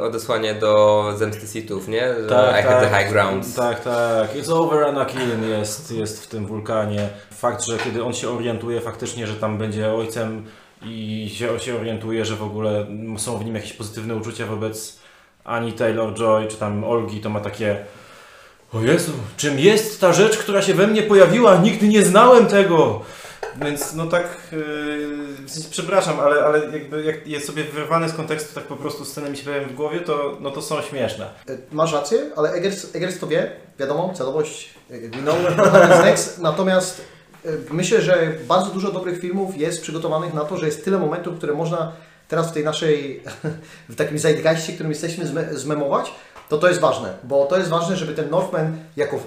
[0.00, 2.00] Odesłanie do zemsty Sithów, nie?
[2.00, 3.54] Że I have the high ground.
[3.54, 4.34] Tak, tak.
[4.34, 7.08] It's over Anakin jest, jest w tym wulkanie.
[7.30, 10.44] Fakt, że kiedy on się orientuje faktycznie, że tam będzie ojcem
[10.82, 12.86] i się, się orientuje, że w ogóle
[13.18, 14.98] są w nim jakieś pozytywne uczucia wobec
[15.44, 17.76] Ani Taylor-Joy, czy tam Olgi, to ma takie
[18.74, 21.56] o Jezu, czym jest ta rzecz, która się we mnie pojawiła?
[21.56, 23.00] Nigdy nie znałem tego!
[23.56, 28.64] Więc no tak, yy, przepraszam, ale, ale jakby jak jest sobie wyrwane z kontekstu tak
[28.64, 31.30] po prostu sceny mi się pojawiają w głowie, to, no to są śmieszne.
[31.48, 34.74] E, Masz rację, ale Eggers, Eggers to wie, wiadomo, celowość,
[36.04, 36.38] next.
[36.38, 37.00] Natomiast
[37.44, 41.36] e, myślę, że bardzo dużo dobrych filmów jest przygotowanych na to, że jest tyle momentów,
[41.38, 41.92] które można
[42.28, 43.22] teraz w tej naszej,
[43.88, 46.12] w takim zeitgeistie, którym jesteśmy, zme, zmemować,
[46.48, 49.18] to to jest ważne, bo to jest ważne, żeby ten Northman jako,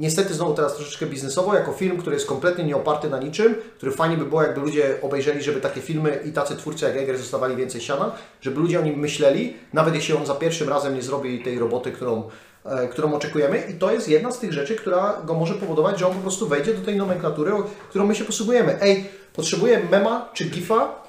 [0.00, 4.16] niestety znowu teraz troszeczkę biznesowo, jako film, który jest kompletnie nieoparty na niczym, który fajnie
[4.16, 7.80] by było, jakby ludzie obejrzeli, żeby takie filmy i tacy twórcy jak Eggers dostawali więcej
[7.80, 11.58] siana, żeby ludzie o nim myśleli, nawet jeśli on za pierwszym razem nie zrobi tej
[11.58, 12.28] roboty, którą,
[12.64, 16.06] e, którą oczekujemy i to jest jedna z tych rzeczy, która go może powodować, że
[16.06, 17.52] on po prostu wejdzie do tej nomenklatury,
[17.88, 18.82] którą my się posługujemy.
[18.82, 21.02] Ej, potrzebuję mema czy gifa,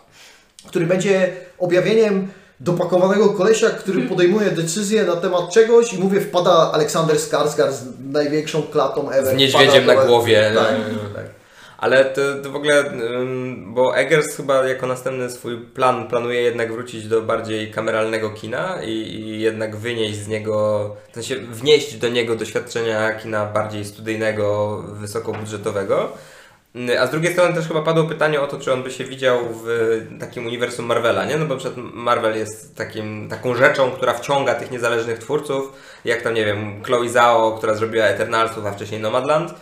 [0.68, 2.28] który będzie objawieniem
[2.62, 8.64] dopakowanego kolesia, który podejmuje decyzję na temat czegoś i mówię, wpada Aleksander Skarsgård z największą
[8.64, 9.36] klatą ever.
[9.36, 10.52] Z niedźwiedziem Wpada na głowie.
[10.56, 10.76] Tak.
[11.16, 11.26] tak.
[11.78, 12.84] Ale to, to w ogóle,
[13.66, 18.92] bo Eggers chyba jako następny swój plan planuje jednak wrócić do bardziej kameralnego kina i,
[18.92, 26.12] i jednak wynieść z niego, w sensie wnieść do niego doświadczenia kina bardziej studyjnego, wysokobudżetowego.
[26.76, 29.06] Yy, A z drugiej strony też chyba padło pytanie o to, czy on by się
[29.06, 29.68] widział w
[30.20, 31.38] takim uniwersum Marvela, nie?
[31.38, 35.74] No bo przed Marvel jest takim, taką rzeczą, która wciąga tych niezależnych twórców,
[36.06, 39.54] jak tam, nie wiem, Chloe Zhao, która zrobiła Eternalsów, a wcześniej Nomadland.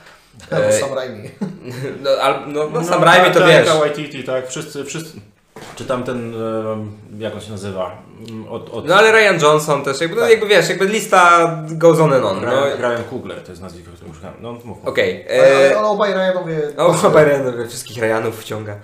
[0.52, 1.30] Albo E, Sam Raimi.
[2.04, 3.70] No, al, no, no, Sam Raimi to tak, wiesz.
[3.70, 5.20] Waititi, tak, wszyscy, wszyscy.
[5.80, 7.92] Czy tam ten, em, jak on się nazywa?
[8.30, 10.32] Mm, Od, od, No ale Ryan Johnson też, jakby, no, Tak.
[10.32, 12.42] jakby wiesz, jakby lista goes on and on.
[12.42, 14.34] No, Ryan, Ryan Coogler, to jest nazwisko, które używam.
[14.42, 14.78] No, mów.
[14.86, 15.26] Okej.
[15.30, 16.60] Ale, ale, e, ale obaj Ryanowie...
[16.78, 18.76] O, Ryan, wszystkich Ryanów wciąga.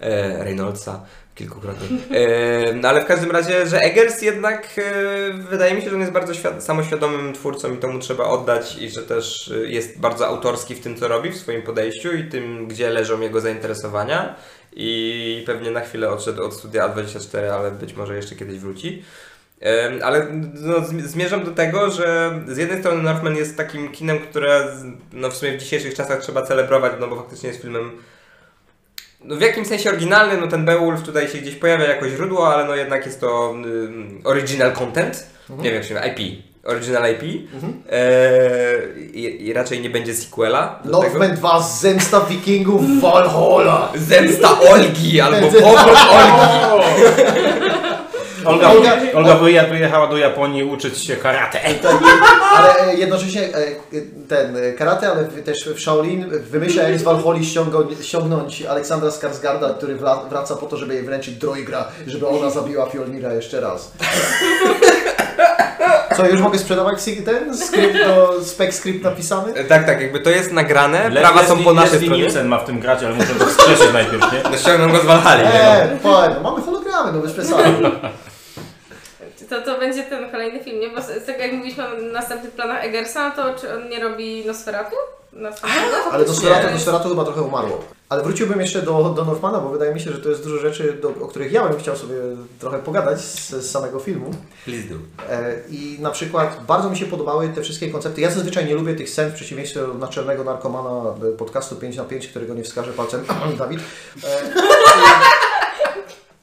[0.00, 1.00] E, Reynoldsa
[1.34, 1.86] kilkukrotnie.
[2.18, 6.00] E, no ale w każdym razie, że Eggers jednak e, wydaje mi się, że on
[6.00, 10.00] jest bardzo świad- samoświadomym twórcą i to mu trzeba oddać i że też e, jest
[10.00, 14.34] bardzo autorski w tym, co robi, w swoim podejściu i tym, gdzie leżą jego zainteresowania.
[14.72, 19.02] I pewnie na chwilę odszedł od studia A24, ale być może jeszcze kiedyś wróci.
[20.02, 24.76] Ale no, zm- zmierzam do tego, że z jednej strony Northman jest takim kinem, które
[25.12, 27.90] no, w sumie w dzisiejszych czasach trzeba celebrować, no bo faktycznie jest filmem
[29.24, 32.64] no, w jakimś sensie oryginalnym, no ten Beowulf tutaj się gdzieś pojawia jako źródło, ale
[32.64, 35.64] no jednak jest to ym, original content, Mhm.
[35.64, 37.22] nie wiem, czy IP, original IP
[37.54, 37.82] Mhm.
[37.90, 40.78] Eee, i, i raczej nie będzie sequela.
[40.84, 43.88] Northman 2 Zemsta Wikingów Valhalla!
[43.94, 47.02] Zemsta Olgi albo powrót Olgi.
[48.44, 51.58] Olga, Olga- Olga wyje- wyjechała do Japonii uczyć się karate.
[51.82, 51.96] Tak,
[52.56, 53.50] ale e, jednocześnie e,
[54.28, 57.44] ten e, karate, ale też w Shaolin wymyśla jak z Walholi
[58.02, 59.96] ściągnąć, Aleksandra Skarsgarda, który
[60.30, 63.92] wraca po to, żeby jej wręczyć Droigra, żeby ona zabiła Fjolnira jeszcze raz.
[66.16, 69.54] Co, już mogę sprzedawać ten skrypt do spec script napisany?
[69.54, 72.22] E, Tak, tak, jakby to jest nagrane, Le- prawa są po naszej Leslie stronie.
[72.22, 74.50] Nielsen ma w tym grać, ale muszę to wskrzeszyć najpierw, nie?
[74.50, 75.42] No ściągną go z Valhalla.
[75.50, 75.64] nie?
[75.82, 77.62] Eee, fajnie, no mamy hologramy, no bez przesady.
[79.50, 80.88] To, to będzie ten kolejny film, nie?
[80.88, 84.96] Bo tego jak mówiliśmy o następnych planach Eggersa, to czy on nie robi Nosferatu?
[85.32, 85.96] Następnego?
[86.12, 86.72] Ale Nosferatu, Nie.
[86.72, 87.84] Nosferatu chyba trochę umarło.
[88.08, 90.98] Ale wróciłbym jeszcze do, do Northmana, bo wydaje mi się, że to jest dużo rzeczy,
[91.02, 92.16] do, o których ja bym chciał sobie
[92.58, 94.30] trochę pogadać z, z samego filmu.
[94.64, 94.94] Please do.
[95.34, 98.20] E, I na przykład bardzo mi się podobały te wszystkie koncepty.
[98.20, 102.04] Ja zazwyczaj nie lubię tych scen w przeciwieństwie do naczelnego narkomana e, podcastu 5 na
[102.04, 103.24] 5 którego nie wskaże palcem
[103.58, 103.80] Dawid.
[104.24, 104.40] E,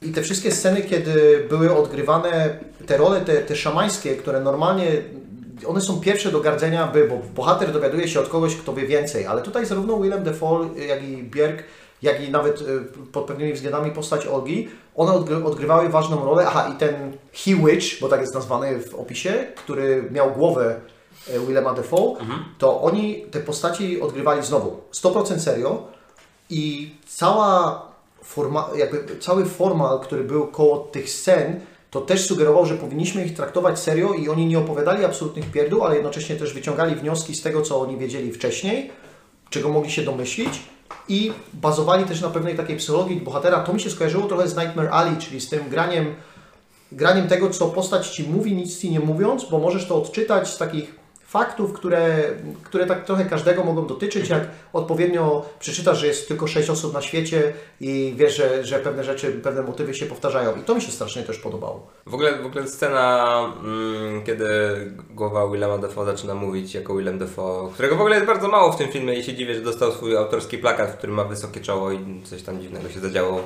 [0.02, 4.92] I, I te wszystkie sceny, kiedy były odgrywane te role, te, te szamańskie, które normalnie
[5.68, 9.26] one są pierwsze do gardzenia, by, bo bohater dowiaduje się od kogoś, kto wie więcej,
[9.26, 11.64] ale tutaj zarówno Willem Dafoe, jak i Bierk,
[12.02, 12.66] jak i nawet e,
[13.12, 16.46] pod pewnymi względami postać Olgi, one odgry- odgrywały ważną rolę.
[16.48, 20.76] Aha, i ten He Witch, bo tak jest nazwany w opisie, który miał głowę
[21.30, 22.16] e, Willema Dafoe,
[22.58, 24.78] to oni te postaci odgrywali znowu.
[25.04, 25.84] 100% serio.
[26.50, 27.82] I cała
[28.24, 31.60] forma, jakby cały formal, który był koło tych scen,
[31.98, 35.96] to też sugerował, że powinniśmy ich traktować serio i oni nie opowiadali absolutnych pierdół, ale
[35.96, 38.92] jednocześnie też wyciągali wnioski z tego, co oni wiedzieli wcześniej,
[39.50, 40.50] czego mogli się domyślić
[41.10, 43.64] i bazowali też na pewnej takiej psychologii bohatera.
[43.64, 46.16] To mi się skojarzyło trochę z Nightmare Alley, czyli z tym graniem,
[46.92, 50.58] graniem tego, co postać Ci mówi, nic Ci nie mówiąc, bo możesz to odczytać z
[50.58, 50.96] takich
[51.28, 52.24] faktów, które,
[52.64, 57.02] które tak trochę każdego mogą dotyczyć, jak odpowiednio przeczytasz, że jest tylko sześć osób na
[57.02, 60.56] świecie i wiesz, że, że pewne rzeczy, pewne motywy się powtarzają.
[60.56, 61.88] I to mi się strasznie też podobało.
[62.06, 64.48] W ogóle, w ogóle scena, mm, kiedy
[65.10, 68.78] głowa Willema Dafoe zaczyna mówić jako Willem Dafoe, którego w ogóle jest bardzo mało w
[68.78, 71.92] tym filmie i się dziwię, że dostał swój autorski plakat, w którym ma wysokie czoło
[71.92, 73.44] i coś tam dziwnego się zadziało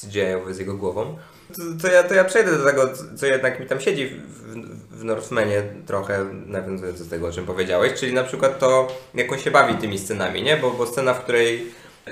[0.00, 1.16] z dziejowe z jego głową.
[1.56, 5.04] To, to, ja, to ja przejdę do tego, co jednak mi tam siedzi w, w,
[5.04, 9.50] Northmanie trochę, nawiązując do tego, o czym powiedziałeś, czyli na przykład to, jak on się
[9.50, 10.56] bawi tymi scenami, nie?
[10.56, 11.66] Bo, bo scena, w której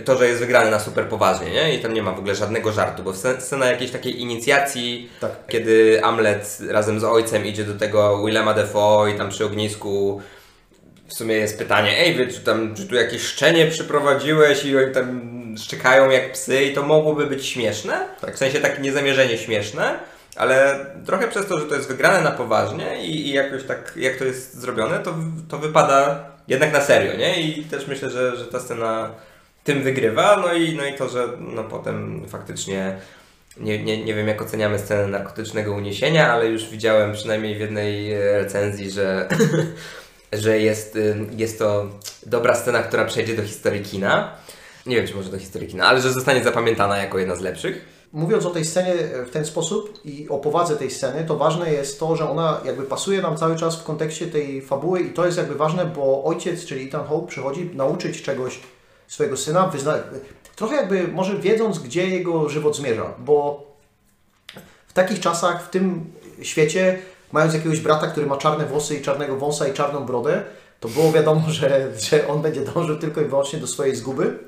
[0.04, 1.74] to, że jest wygrany na super poważnie, nie?
[1.74, 5.30] I tam nie ma w ogóle żadnego żartu, bo scena- scena jakiejś takiej inicjacji, Tak.
[5.48, 10.20] kiedy Amlet razem z ojcem idzie do tego Willema Defoe i tam przy ognisku
[11.08, 14.94] w sumie jest pytanie, ej wy, czy tam, czy tu jakieś szczenie przyprowadziłeś i oni
[14.94, 18.34] tam szczekają jak psy i to mogłoby być śmieszne, Tak.
[18.34, 19.98] w sensie tak niezamierzenie śmieszne,
[20.36, 24.16] ale trochę przez to, że to jest wygrane na poważnie i, i jakoś tak, jak
[24.16, 25.14] to jest zrobione, to,
[25.48, 27.40] to wypada jednak na serio, nie?
[27.42, 29.10] I też myślę, że, że ta scena
[29.64, 32.96] tym wygrywa, no i, no i to, że no potem faktycznie
[33.56, 38.12] nie, nie, nie wiem jak oceniamy scenę narkotycznego uniesienia, ale już widziałem przynajmniej w jednej
[38.12, 39.28] e, recenzji, że,
[40.32, 41.86] że jest, y, jest to
[42.26, 44.34] dobra scena, która przejdzie do historii kina.
[44.86, 47.96] Nie wiem, czy może do historii kina, ale że zostanie zapamiętana jako jedna z lepszych.
[48.12, 48.94] Mówiąc o tej scenie
[49.26, 52.82] w ten sposób i o powadze tej sceny, to ważne jest to, że ona jakby
[52.82, 56.64] pasuje nam cały czas w kontekście tej fabuły i to jest jakby ważne, bo ojciec,
[56.64, 58.60] czyli Ethan Hawke, przychodzi nauczyć czegoś
[59.06, 59.94] swojego syna, wyzna...
[60.56, 63.66] trochę jakby może wiedząc, gdzie jego żywot zmierza, bo
[64.88, 66.04] w takich czasach, w tym
[66.42, 66.98] świecie,
[67.32, 70.42] mając jakiegoś brata, który ma czarne włosy i czarnego wąsa i czarną brodę,
[70.80, 74.38] to było wiadomo, że, że on będzie dążył tylko i wyłącznie do swojej zguby.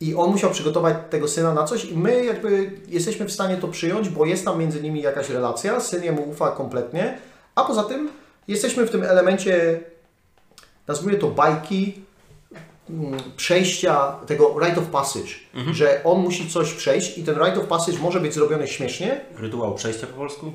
[0.00, 3.68] I on musiał przygotować tego syna na coś i my jakby jesteśmy w stanie to
[3.68, 7.18] przyjąć, bo jest tam między nimi jakaś relacja, syn jemu ufa kompletnie,
[7.54, 8.10] a poza tym
[8.48, 9.80] jesteśmy w tym elemencie,
[10.86, 12.02] nazwijmy to bajki,
[12.90, 15.30] mm, przejścia tego rite of passage,
[15.72, 19.74] że on musi coś przejść i ten rite of passage może być zrobiony śmiesznie, Rytuał
[19.74, 20.52] przejścia po polsku?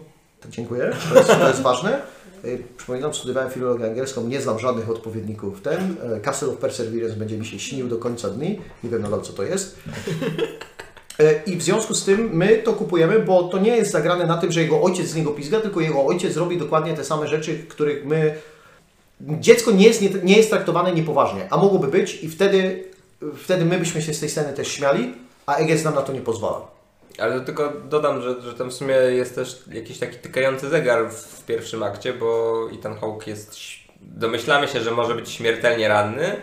[0.50, 2.02] dziękuję, to jest, to jest ważne.
[2.46, 5.62] Y, Przypominam, studiowałem filologię angielską, nie znam żadnych odpowiedników.
[5.62, 8.62] Ten y, Castle of Perseverance będzie mi się śnił do końca dni.
[8.84, 9.76] Nie wiem nadal, co to jest.
[11.22, 14.38] Y, I w związku z tym my to kupujemy, bo to nie jest zagrane na
[14.38, 17.60] tym, że jego ojciec z niego pizga, tylko jego ojciec robi dokładnie te same rzeczy,
[17.70, 18.36] których my...
[19.22, 22.84] Dziecko nie jest, nie, nie jest traktowane niepoważnie, a mogłoby być i wtedy,
[23.38, 25.14] wtedy my byśmy się z tej sceny też śmiali,
[25.46, 26.75] a Eggers nam na to nie pozwala.
[27.20, 31.14] Ale tylko dodam, że, że tam w sumie jest też jakiś taki tykający zegar w,
[31.14, 33.56] w pierwszym akcie, bo Ethan Hawke jest,
[34.02, 36.36] domyślamy się, że może być śmiertelnie ranny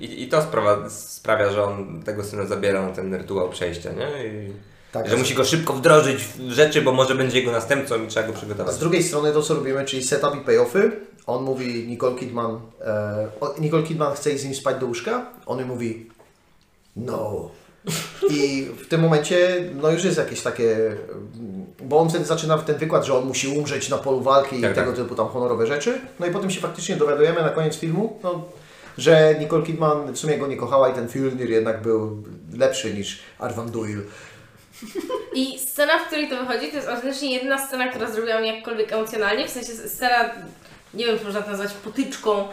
[0.00, 4.26] i, i to sprawa, sprawia, że on tego syna zabiera na ten rytuał przejścia, nie?
[4.26, 4.52] I,
[4.92, 8.26] Tak, że musi go szybko wdrożyć w rzeczy, bo może będzie jego następcą i trzeba
[8.26, 8.74] go przygotować.
[8.74, 10.92] z drugiej strony to, co robimy, czyli setup i payoffy.
[11.26, 15.26] On mówi, Nicole Kidman, e, Nicole Kidman chce z nim spać do łóżka.
[15.46, 16.10] On mówi,
[16.96, 17.50] no.
[18.30, 20.76] I w tym momencie, no już jest jakieś takie,
[21.82, 24.74] bo on wtedy zaczyna ten wykład, że on musi umrzeć na polu walki i Tak,
[24.74, 25.00] tego tak.
[25.00, 26.00] typu tam honorowe rzeczy.
[26.20, 28.44] No i potem się faktycznie dowiadujemy na koniec filmu, no,
[28.98, 32.22] że Nicole Kidman w sumie go nie kochała i ten Fjolnir jednak był
[32.58, 34.02] lepszy niż Arvan Doyle.
[35.34, 38.92] I scena, w której to wychodzi, to jest autentycznie jedyna scena, która zrobiła mnie jakkolwiek
[38.92, 40.30] emocjonalnie, w sensie scena,
[40.94, 42.48] nie wiem, czy można to nazwać potyczką,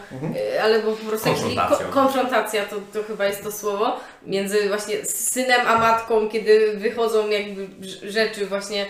[0.55, 1.87] y, ale bo po prostu jakiś- Konfrontacją.
[1.87, 7.29] ko- konfrontacja, to, to chyba jest to słowo, między właśnie synem a matką, kiedy wychodzą
[7.29, 8.85] jakby rz- rzeczy właśnie,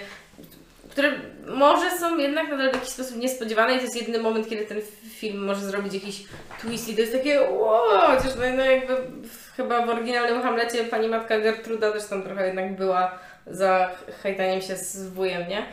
[0.89, 1.11] które
[1.47, 4.81] może są jednak nadal w jakiś sposób niespodziewane i to jest jedyny moment, kiedy ten
[5.09, 6.23] film może zrobić jakiś
[6.61, 7.81] twist i to jest takie wow,
[8.17, 8.95] chociaż no, no jakby
[9.27, 13.11] w, chyba w oryginalnym Hamlecie pani matka Gertruda też tam trochę jednak była
[13.47, 13.89] za
[14.23, 15.65] hejtaniem się z wujem, nie?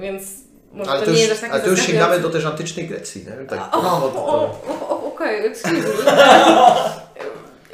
[0.00, 0.22] Więc
[0.72, 3.24] może Ale to, to, nie już, jest ale to już sięgamy do też antycznej Grecji,
[3.24, 3.46] nie?
[3.46, 4.10] Tak, no,
[5.06, 5.88] Okej, excuse.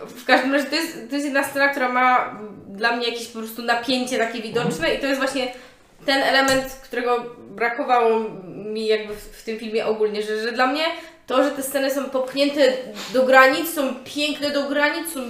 [0.06, 2.38] W każdym razie to jest, to jest jedna scena, która ma
[2.68, 5.52] dla mnie jakieś po prostu napięcie takie widoczne i to jest właśnie
[6.06, 10.84] ten element, którego brakowało mi jakby w, w tym filmie ogólnie, że, że dla mnie
[11.26, 12.72] to, że te sceny są popchnięte
[13.12, 15.20] do granic, są piękne do granic, są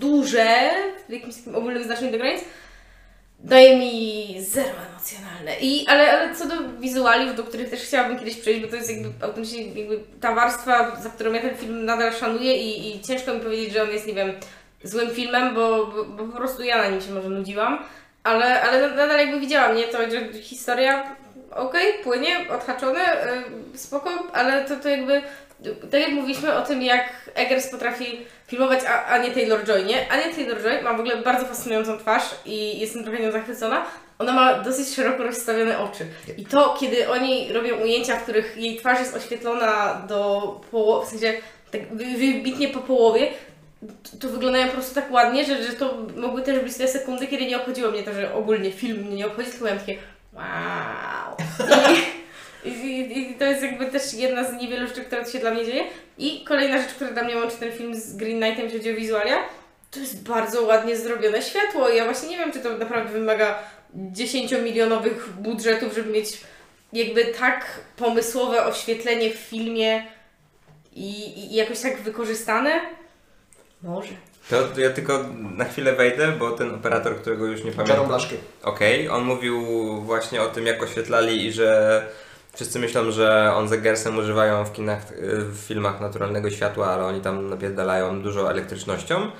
[0.00, 0.70] duże,
[1.08, 2.40] w jakimś takim ogólnym znaczeniu do granic,
[3.38, 5.56] daje mi zero emocjonalne.
[5.60, 8.90] I, ale, ale co do wizualiów, do których też chciałabym kiedyś przejść, bo to jest
[8.90, 13.34] jakby autentycznie jakby ta warstwa, za którą ja ten film nadal szanuję i, i ciężko
[13.34, 14.32] mi powiedzieć, że on jest, nie wiem,
[14.82, 17.78] złym filmem, bo, bo, bo po prostu ja na nim się może nudziłam.
[18.24, 19.84] Ale, ale nadal jakby widziałam, nie?
[19.84, 21.16] To, że historia
[21.50, 23.00] okej, płynie, odhaczone,
[23.72, 25.22] yy, spoko, ale to, to jakby
[25.90, 30.12] tak jak mówiliśmy o tym, jak Eggers potrafi filmować Anię Taylor-Joy, nie?
[30.12, 33.84] Ania Taylor-Joy ma w ogóle bardzo fascynującą twarz i jestem trochę nią zachwycona.
[34.18, 36.06] Ona ma dosyć szeroko rozstawione oczy.
[36.36, 41.08] I to, kiedy oni robią ujęcia, w których jej twarz jest oświetlona do połowy, w
[41.10, 41.32] sensie
[41.70, 43.28] tak wy- wybitnie po połowie,
[44.20, 47.46] to, wyglądają po prostu tak ładnie, że, że to mogły też być te sekundy, kiedy
[47.46, 49.96] nie obchodziło mnie to, że ogólnie film mnie nie obchodzi, tylko miałam takie
[50.32, 51.36] wow.
[52.64, 55.64] I, i, I to jest jakby też jedna z niewielu rzeczy, która się dla mnie
[55.66, 55.84] dzieje.
[56.18, 58.96] I kolejna rzecz, która dla mnie łączy ten film z Green Knightem, jeśli chodzi o
[58.96, 59.36] wizualia,
[59.90, 61.88] to jest bardzo ładnie zrobione światło.
[61.88, 63.58] Ja właśnie nie wiem, czy to naprawdę wymaga
[64.12, 66.40] 10-milionowych budżetów, żeby mieć
[66.92, 70.06] jakby tak pomysłowe oświetlenie w filmie
[70.92, 72.80] i, i jakoś tak wykorzystane.
[73.82, 74.12] Może.
[74.50, 75.24] To ja tylko
[75.56, 78.06] na chwilę wejdę, bo ten operator, którego już nie pamiętam.
[78.06, 78.36] Blaszky.
[78.62, 79.62] Okej, on mówił
[80.02, 82.02] właśnie o tym, jak oświetlali i że
[82.56, 87.04] wszyscy myślą, że on z Eggersem używają w kinach, y, w filmach naturalnego światła, ale
[87.04, 89.30] oni tam napierdalają dużo elektrycznością.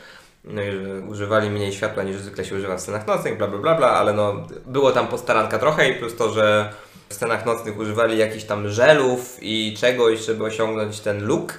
[0.45, 3.59] No i że używali mniej światła niż zwykle się używa w scenach nocnych, bla bla
[3.59, 6.73] bla, bla ale no było tam postaranka trochę i plus to, że
[7.09, 11.55] w scenach nocnych używali jakichś tam żelów i czegoś, żeby osiągnąć ten look.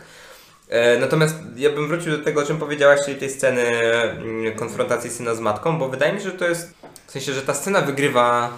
[0.70, 5.10] E, Natomiast ja bym wrócił do tego, o czym powiedziałaś, czyli tej sceny mm, konfrontacji
[5.10, 6.74] syna z matką, bo wydaje mi się, że to jest
[7.08, 8.50] w sensie, że ta scena wygrywa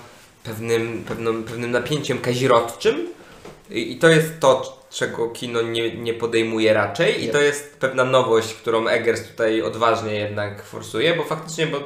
[0.44, 3.08] pewnym, pewną, pewnym napięciem kazirodczym.
[3.70, 7.26] I, i to jest to, czego kino nie, nie podejmuje raczej.
[7.26, 11.80] I to jest pewna nowość, którą Eggers tutaj odważnie jednak forsuje, bo faktycznie, bo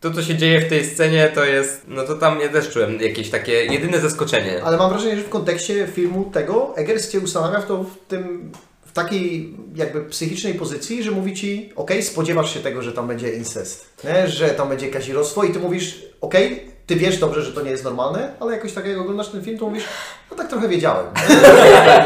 [0.00, 3.00] to, co się dzieje w tej scenie, to jest, no to tam ja też czułem
[3.00, 4.64] jakieś takie jedyne zaskoczenie.
[4.64, 8.52] Ale mam wrażenie, że w kontekście filmu tego Eggers Cię ustanawia w to w tym
[8.94, 13.86] takiej jakby psychicznej pozycji, że mówi Ci, okej, spodziewasz się tego, że tam będzie incest,
[14.04, 14.28] nie?
[14.28, 17.84] że tam będzie kazirostwo i Ty mówisz, okej, Ty wiesz dobrze, że to nie jest
[17.84, 19.84] normalne, ale jakoś tak jak oglądasz ten film, to mówisz,
[20.30, 21.06] no tak trochę wiedziałem.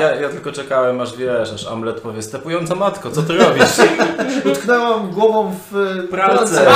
[0.01, 3.79] Ja, ja tylko czekałem, aż wiesz, aż Amlet powie, stepująca matko, co ty robisz?
[4.53, 6.67] Utknęłam głową w e, Pralce.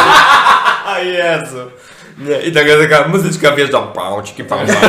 [0.93, 1.59] A Jezu!
[2.19, 4.77] Nie, i taka, taka muzyczka wjeżdża, pałczki, pałczki.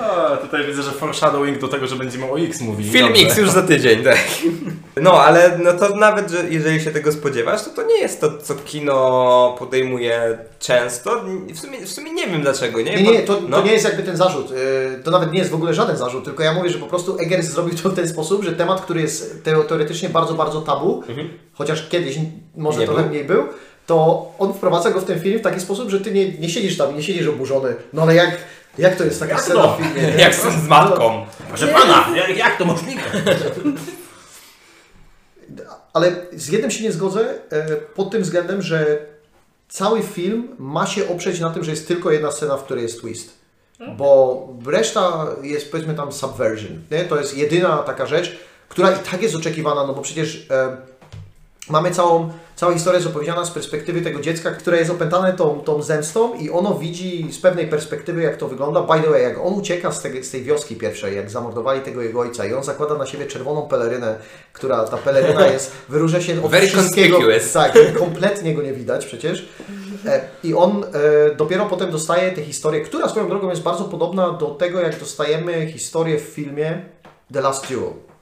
[0.00, 2.90] A, tutaj widzę, że foreshadowing do tego, że będziemy o X mówili.
[2.90, 3.22] Film Dobrze.
[3.26, 4.18] X już za tydzień, tak.
[5.02, 8.38] No, ale no to nawet, że jeżeli się tego spodziewasz, to to nie jest to,
[8.38, 11.24] co kino podejmuje często.
[11.54, 12.96] W sumie, w sumie nie wiem dlaczego, nie?
[12.96, 13.56] Nie, Bo- nie, to, no.
[13.60, 14.50] to nie jest jakby ten zarzut.
[14.50, 14.56] Yy,
[15.04, 17.46] To nawet nie jest w ogóle żaden zarzut, tylko ja mówię, że po prostu Eggers
[17.46, 21.02] zrobił to w ten sposób, że temat, który jest teo- teoretycznie bardzo, bardzo tabu,
[21.52, 22.16] chociaż kiedyś
[22.56, 23.10] może Nie trochę był.
[23.10, 23.42] mniej był,
[23.86, 26.76] to on wprowadza go w ten film w taki sposób, że ty nie, nie siedzisz
[26.76, 27.74] tam, nie siedzisz oburzony.
[27.92, 28.38] No ale jak,
[28.78, 29.76] jak to jest taka scena to?
[29.76, 30.02] w filmie?
[30.02, 30.22] nie?
[30.22, 31.26] Jak są z matką.
[31.48, 33.02] Proszę pana, jak, jak to możliwe?
[35.92, 39.06] Ale z jednym się nie zgodzę e, pod tym względem, że
[39.68, 43.00] cały film ma się oprzeć na tym, że jest tylko jedna scena, w której jest
[43.00, 43.44] twist.
[43.96, 46.82] Bo reszta jest powiedzmy tam subversion.
[46.90, 47.04] Nie?
[47.04, 48.36] To jest jedyna taka rzecz,
[48.68, 50.76] która i tak jest oczekiwana, no bo przecież e,
[51.70, 55.82] mamy całą, cała historia jest opowiedziana z perspektywy tego dziecka, które jest opętane tą, tą
[55.82, 58.82] zemstą i ono widzi z pewnej perspektywy, jak to wygląda.
[58.82, 62.02] By the way, jak on ucieka z tej, z tej wioski pierwszej, jak zamordowali tego
[62.02, 64.16] jego ojca i on zakłada na siebie czerwoną pelerynę,
[64.52, 67.18] która ta peleryna jest, wyróżnia się od Very wszystkiego.
[67.52, 69.48] Tak, kompletnie go nie widać przecież.
[70.06, 74.30] E, I on e, dopiero potem dostaje tę historię, która swoją drogą jest bardzo podobna
[74.30, 76.82] do tego, jak dostajemy historię w filmie
[77.32, 78.13] The Last Duel.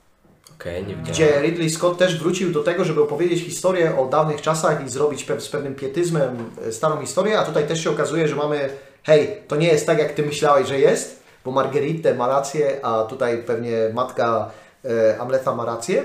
[0.62, 1.12] Okej, nie widziałem.
[1.12, 5.24] Gdzie Ridley Scott też wrócił do tego, żeby opowiedzieć historię o dawnych czasach i zrobić
[5.24, 8.70] pe z pewnym pietyzmem e, starą historię, a tutaj też się okazuje, że mamy
[9.02, 13.04] hej, to nie jest tak, jak Ty myślałeś, że jest, bo Marguerite ma rację, a
[13.04, 14.50] tutaj pewnie matka
[14.84, 16.04] e, Amleta ma rację,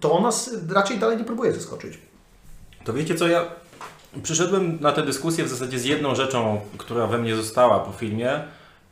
[0.00, 1.98] to on nas raczej dalej nie próbuje zaskoczyć.
[2.84, 3.46] To wiecie co, ja
[4.22, 8.40] przyszedłem na tę dyskusję w zasadzie z jedną rzeczą, która we mnie została po filmie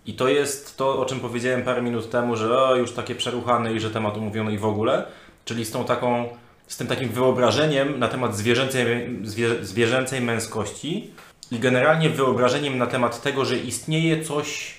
[0.07, 3.75] i to jest to, o czym powiedziałem parę minut temu, że o, już takie przeruchane
[3.75, 5.07] i że temat omówiono i w ogóle,
[5.45, 6.29] czyli z tą taką,
[6.67, 11.11] z tym takim wyobrażeniem na temat zwierzęcej, zwie, zwierzęcej męskości
[11.51, 14.75] i generalnie wyobrażeniem na temat tego, że istnieje coś,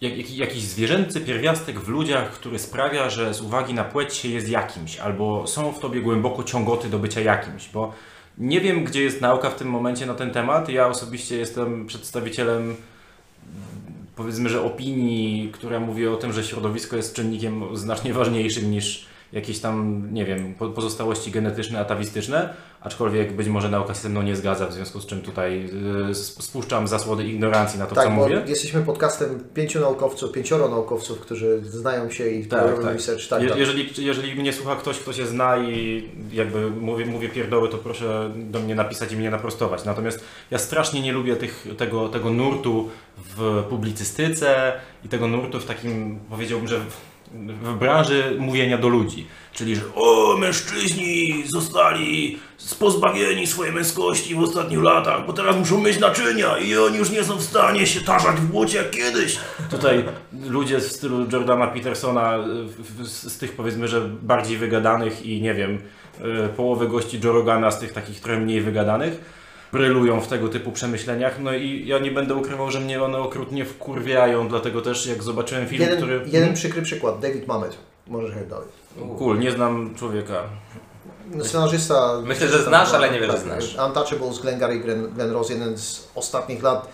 [0.00, 4.48] jak, jakiś zwierzęcy pierwiastek w ludziach, który sprawia, że z uwagi na płeć się jest
[4.48, 7.92] jakimś, albo są w tobie głęboko ciągoty do bycia jakimś, bo
[8.38, 10.68] nie wiem, gdzie jest nauka w tym momencie na ten temat.
[10.68, 12.76] Ja osobiście jestem przedstawicielem
[14.16, 19.58] powiedzmy, że opinii, która mówi o tym, że środowisko jest czynnikiem znacznie ważniejszym niż jakieś
[19.60, 24.36] tam, nie wiem, po- pozostałości genetyczne, atawistyczne, aczkolwiek być może nauka się ze mną nie
[24.36, 25.70] zgadza, w związku z czym tutaj
[26.08, 28.42] y, sp- spuszczam zasłody ignorancji na to, tak, co bo mówię.
[28.46, 32.92] jesteśmy podcastem pięciu naukowców, pięcioro naukowców, którzy znają się i Tak, robią tak.
[32.94, 33.28] research.
[33.28, 33.58] Tak, Je, tak.
[33.58, 38.30] jeżeli, jeżeli mnie słucha ktoś, kto się zna i jakby mówię, mówię pierdoły, to proszę
[38.36, 39.84] do mnie napisać i mnie naprostować.
[39.84, 42.88] Natomiast ja strasznie nie lubię tych, tego, tego nurtu
[43.36, 44.72] w publicystyce
[45.04, 47.11] i tego nurtu w takim, powiedziałbym, że w,
[47.62, 49.26] w branży mówienia do ludzi.
[49.52, 52.38] Czyli, że o, mężczyźni zostali
[52.78, 57.24] pozbawieni swojej męskości w ostatnich latach, bo teraz muszą myć naczynia i oni już nie
[57.24, 59.38] są w stanie się tarzać w błocie jak kiedyś.
[59.70, 60.04] Tutaj
[60.48, 62.38] ludzie w stylu Jordana Petersona,
[63.02, 65.78] z, tych powiedzmy, że bardziej wygadanych i nie wiem,
[66.44, 69.41] y, połowy gości Joe Rogana z tych takich trochę mniej wygadanych,
[69.72, 71.40] brylują w tego typu przemyśleniach.
[71.40, 75.66] No i ja nie będę ukrywał, że mnie one okrutnie wkurwiają, dlatego też jak zobaczyłem
[75.66, 76.22] film, jeden, który...
[76.26, 77.76] jeden przykry przykład, David Mamet.
[78.06, 78.68] Możesz jechać dalej.
[79.18, 80.42] Cool, nie znam człowieka.
[81.42, 82.20] Scenarzysta...
[82.24, 83.76] Myślę, że znasz, ale nie wiesz, że znasz.
[83.86, 86.88] Untouchables, Glengarry Glen, Glen Rose, jeden z ostatnich lat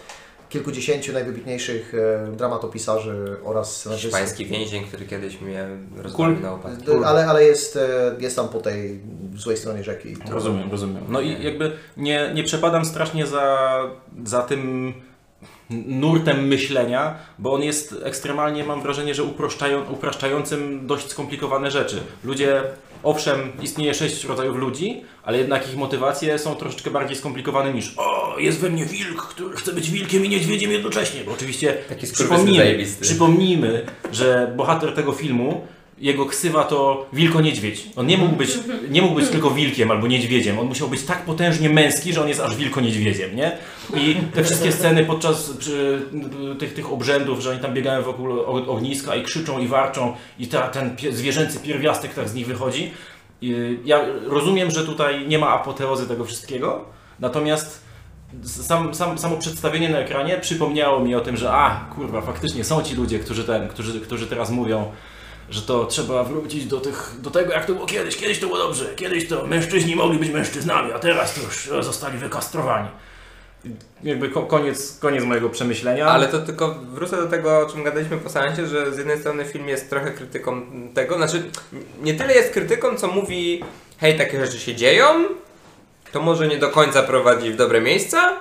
[0.48, 4.20] kilkudziesięciu najwybitniejszych e, dramatopisarzy oraz scenarzystów.
[4.20, 6.90] Hiszpański więzień, który kiedyś mnie rozwalił na opadki.
[7.04, 9.00] Ale, ale jest, e, jest tam po tej
[9.36, 10.16] złej stronie rzeki.
[10.30, 11.04] Rozumiem, rozumiem.
[11.08, 13.68] No i jakby nie, nie przepadam strasznie za,
[14.24, 14.92] za tym
[15.70, 22.00] nurtem myślenia, bo on jest ekstremalnie, mam wrażenie, że uproszczają, upraszczającym dość skomplikowane rzeczy.
[22.24, 22.62] Ludzie,
[23.02, 28.27] owszem, istnieje sześć rodzajów ludzi, ale jednak ich motywacje są troszeczkę bardziej skomplikowane niż o,
[28.38, 31.76] jest we mnie wilk, który chce być wilkiem i niedźwiedziem jednocześnie, bo oczywiście
[32.12, 35.66] przypomnijmy, przypomnijmy, że bohater tego filmu
[36.00, 37.86] jego ksywa to wilko-niedźwiedź.
[37.96, 38.58] On nie mógł, być,
[38.90, 40.58] nie mógł być tylko wilkiem albo niedźwiedziem.
[40.58, 43.58] On musiał być tak potężnie męski, że on jest aż wilko-niedźwiedziem, nie?
[43.96, 46.02] I te wszystkie sceny podczas przy,
[46.58, 50.68] tych, tych obrzędów, że oni tam biegają wokół ogniska i krzyczą i warczą i ta,
[50.68, 52.90] ten zwierzęcy pierwiastek tak z nich wychodzi.
[53.42, 56.84] I ja rozumiem, że tutaj nie ma apoteozy tego wszystkiego,
[57.20, 57.87] natomiast
[58.44, 62.82] sam, sam, samo przedstawienie na ekranie przypomniało mi o tym, że a, kurwa, faktycznie są
[62.82, 64.92] ci ludzie, którzy, ten, którzy, którzy teraz mówią,
[65.50, 68.16] że to trzeba wrócić do, tych, do tego, jak to było kiedyś.
[68.16, 68.94] Kiedyś to było dobrze.
[68.96, 72.88] Kiedyś to mężczyźni mogli być mężczyznami, a teraz to już zostali wykastrowani.
[74.02, 76.06] Jakby ko- koniec, koniec mojego przemyślenia.
[76.06, 79.44] Ale to tylko wrócę do tego, o czym gadaliśmy po seansie, że z jednej strony
[79.44, 80.62] film jest trochę krytyką
[80.94, 81.42] tego, znaczy
[82.02, 83.64] nie tyle jest krytyką, co mówi
[83.98, 85.04] hej, takie rzeczy się dzieją,
[86.12, 88.36] to może nie do końca prowadzi w dobre miejsca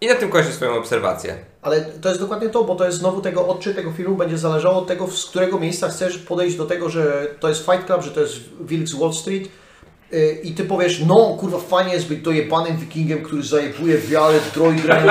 [0.00, 1.38] i na tym kończy swoją obserwację.
[1.62, 4.78] Ale to jest dokładnie to, bo to jest znowu tego odczyt tego filmu będzie zależało
[4.78, 8.10] od tego, z którego miejsca chcesz podejść do tego, że to jest Fight Club, że
[8.10, 9.48] to jest Wilk z Wall Street
[10.42, 15.04] i ty powiesz, no kurwa fajnie jest być dojebanym wikingiem, który zajebuje wiarę, droidrem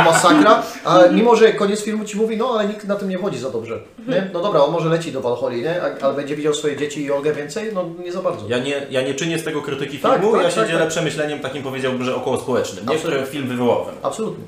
[0.00, 3.16] i masakra, a mimo, że koniec filmu ci mówi, no ale nikt na tym nie
[3.18, 4.30] chodzi za dobrze, nie?
[4.32, 5.82] No dobra, on może leci do Walholi, nie?
[5.82, 7.70] A- Ale będzie widział swoje dzieci i Olgę więcej?
[7.74, 8.44] No nie za bardzo.
[8.48, 10.80] Ja nie, ja nie czynię z tego krytyki Tak, filmu, tak, ja się tak, dzielę
[10.80, 10.88] tak.
[10.88, 13.18] przemyśleniem takim powiedziałbym, że około społecznym, nie, Absolutnie.
[13.20, 13.86] które film wywołał.
[14.02, 14.44] Absolutnie.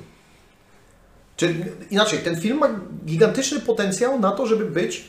[1.37, 1.55] Czy
[1.91, 2.69] inaczej, ten film ma
[3.07, 5.05] gigantyczny potencjał na to, żeby być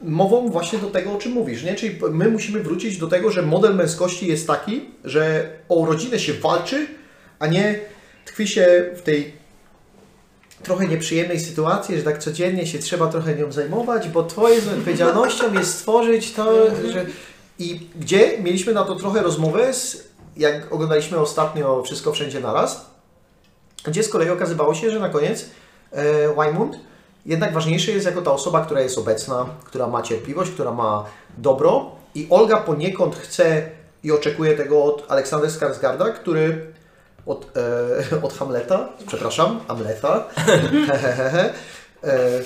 [0.00, 1.74] mową właśnie do tego, o czym mówisz, nie?
[1.74, 6.32] Czyli my musimy wrócić do tego, że model męskości jest taki, że o rodzinę się
[6.32, 6.86] walczy,
[7.38, 7.80] a nie
[8.24, 9.32] tkwi się w tej
[10.62, 15.74] trochę nieprzyjemnej sytuacji, że tak codziennie się trzeba trochę nią zajmować, bo twoją odpowiedzialnością jest
[15.74, 17.06] stworzyć to, że
[17.58, 22.90] I gdzie mieliśmy na to trochę rozmowę, z, jak oglądaliśmy ostatnio Wszystko Wszędzie Naraz,
[23.84, 25.46] gdzie z kolei okazywało się, że na koniec
[25.92, 26.78] e, Wymund
[27.26, 31.04] jednak ważniejszy jest jako ta osoba, która jest obecna, która ma cierpliwość, która ma
[31.38, 33.70] dobro i Olga poniekąd chce
[34.04, 36.72] i oczekuje tego od Aleksandra Skarsgarda, który
[37.26, 37.56] od,
[38.12, 40.24] e, od Hamleta, przepraszam, Hamleta,
[42.04, 42.40] e,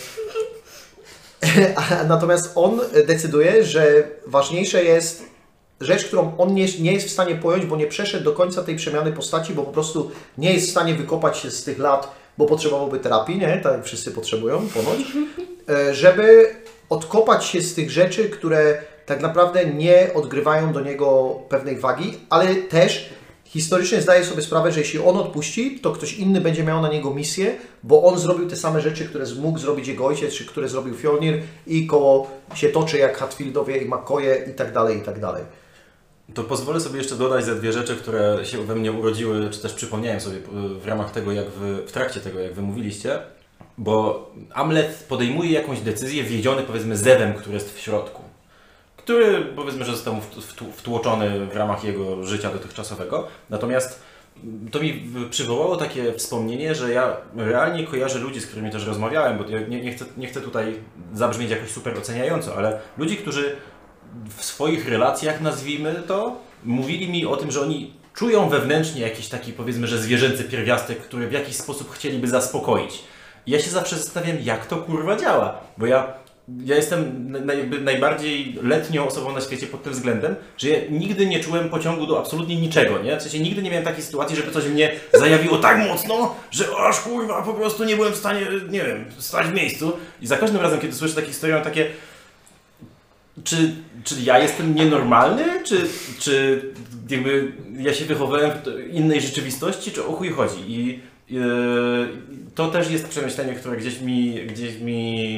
[2.08, 5.24] Natomiast on decyduje, że ważniejsze jest
[5.80, 8.76] rzecz, którą on nie, nie jest w stanie pojąć, bo nie przeszedł do końca tej
[8.76, 12.46] przemiany postaci, bo po prostu nie jest w stanie wykopać się z tych lat, bo
[12.46, 13.60] potrzebowałby terapii, nie?
[13.62, 14.98] Tak wszyscy potrzebują, ponoć,
[15.68, 16.54] e, żeby
[16.88, 22.54] odkopać się z tych rzeczy, które tak naprawdę nie odgrywają do niego pewnej wagi, ale
[22.54, 23.10] też
[23.44, 27.14] historycznie zdaje sobie sprawę, że jeśli on odpuści, to ktoś inny będzie miał na niego
[27.14, 30.94] misję, bo on zrobił te same rzeczy, które mógł zrobić jego ojciec, czy które zrobił
[30.94, 35.44] Fjolnir i koło się toczy jak Hatfieldowie i McCoye i tak dalej, i tak dalej.
[36.34, 39.72] To pozwolę sobie jeszcze dodać ze dwie rzeczy, które się we mnie urodziły, czy też
[39.72, 40.38] przypomniałem sobie
[40.80, 43.18] w ramach tego, jak wy, w trakcie tego, jak wy mówiliście,
[43.78, 48.22] bo Amlet podejmuje jakąś decyzję wiedziony powiedzmy zewem, który jest w środku,
[48.96, 50.16] który powiedzmy, że został
[50.72, 53.28] wtłoczony w ramach jego życia dotychczasowego.
[53.50, 54.02] Natomiast
[54.70, 59.44] to mi przywołało takie wspomnienie, że ja realnie kojarzę ludzi, z którymi też rozmawiałem, bo
[59.44, 60.74] nie, nie, chcę, nie chcę tutaj
[61.14, 63.56] zabrzmieć jakoś super oceniająco, ale ludzi, którzy
[64.36, 69.52] w swoich relacjach, nazwijmy to, mówili mi o tym, że oni czują wewnętrznie jakiś taki,
[69.52, 73.02] powiedzmy, że zwierzęcy pierwiastek, który w jakiś sposób chcieliby zaspokoić.
[73.46, 76.22] Ja się zawsze zastanawiam, jak to kurwa działa, bo ja
[76.64, 81.40] ja jestem jakby najbardziej letnią osobą na świecie pod tym względem, że ja nigdy nie
[81.40, 83.16] czułem pociągu do absolutnie niczego, nie?
[83.16, 87.00] W sensie nigdy nie miałem takiej sytuacji, żeby coś mnie zajawiło tak mocno, że aż
[87.00, 89.92] kurwa po prostu nie byłem w stanie, nie wiem, stać w miejscu.
[90.22, 91.90] I za każdym razem, kiedy słyszę takie historie, mam takie
[93.44, 93.74] czy,
[94.04, 95.44] czy ja jestem nienormalny?
[95.64, 96.62] Czy, czy
[97.08, 99.92] jakby ja się wychowałem w innej rzeczywistości?
[99.92, 100.60] Czy o chuj chodzi?
[100.66, 101.42] I yy,
[102.54, 105.28] to też jest przemyślenie, które gdzieś mi, gdzieś mi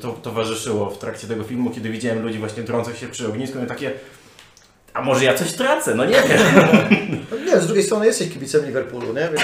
[0.00, 3.66] to, towarzyszyło w trakcie tego filmu, kiedy widziałem ludzi właśnie trących się przy ognisku i
[3.66, 3.92] takie
[4.94, 5.94] a może ja coś tracę?
[5.94, 6.40] No nie wiem.
[7.30, 9.28] No nie, z drugiej strony jesteś kibicem Liverpoolu, nie?
[9.28, 9.42] Więc...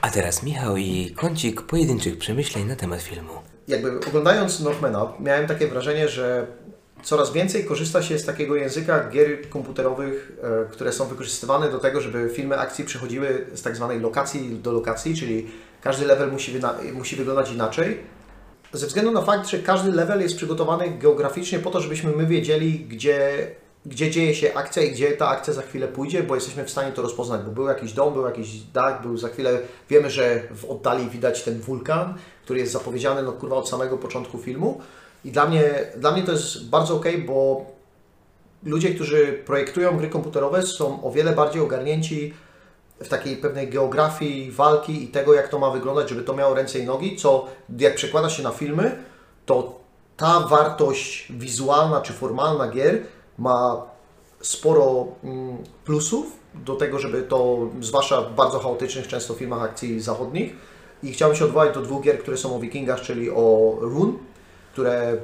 [0.00, 5.66] A teraz Michał i kącik pojedynczych przemyśleń na temat filmu jakby oglądając Northmana, miałem takie
[5.66, 6.46] wrażenie, że
[7.02, 12.00] coraz więcej korzysta się z takiego języka gier komputerowych, e, które są wykorzystywane do tego,
[12.00, 15.46] żeby filmy akcji przechodziły z tak zwanej lokacji do lokacji, czyli
[15.82, 16.60] każdy level musi,
[16.92, 17.98] musi wyglądać inaczej.
[18.72, 22.80] Ze względu na fakt, że każdy level jest przygotowany geograficznie po to, żebyśmy my wiedzieli,
[22.80, 23.50] gdzie,
[23.86, 26.92] gdzie dzieje się akcja i gdzie ta akcja za chwilę pójdzie, bo jesteśmy w stanie
[26.92, 29.58] to rozpoznać, bo był jakiś dom, był jakiś dach, był za chwilę,
[29.90, 32.14] wiemy, że w oddali widać ten wulkan,
[32.46, 34.80] który jest zapowiedziany no kurwa od samego początku filmu.
[35.24, 37.66] I dla mnie, dla mnie to jest bardzo ok, bo
[38.62, 42.34] ludzie, którzy projektują gry komputerowe są o wiele bardziej ogarnięci
[43.00, 46.78] w takiej pewnej geografii walki i tego, jak to ma wyglądać, żeby to miało ręce
[46.78, 47.46] i nogi, co
[47.78, 48.98] jak przekłada się na filmy,
[49.46, 49.78] to
[50.16, 53.02] ta wartość wizualna czy formalna gier
[53.38, 53.82] ma
[54.40, 60.75] sporo mm, plusów do tego, żeby to, zwłaszcza w bardzo chaotycznych często filmach akcji zachodnich,
[61.02, 64.12] i chciałbym się odwołać do dwóch gier, które są o wikingach, czyli o Rune,
[64.72, 65.16] które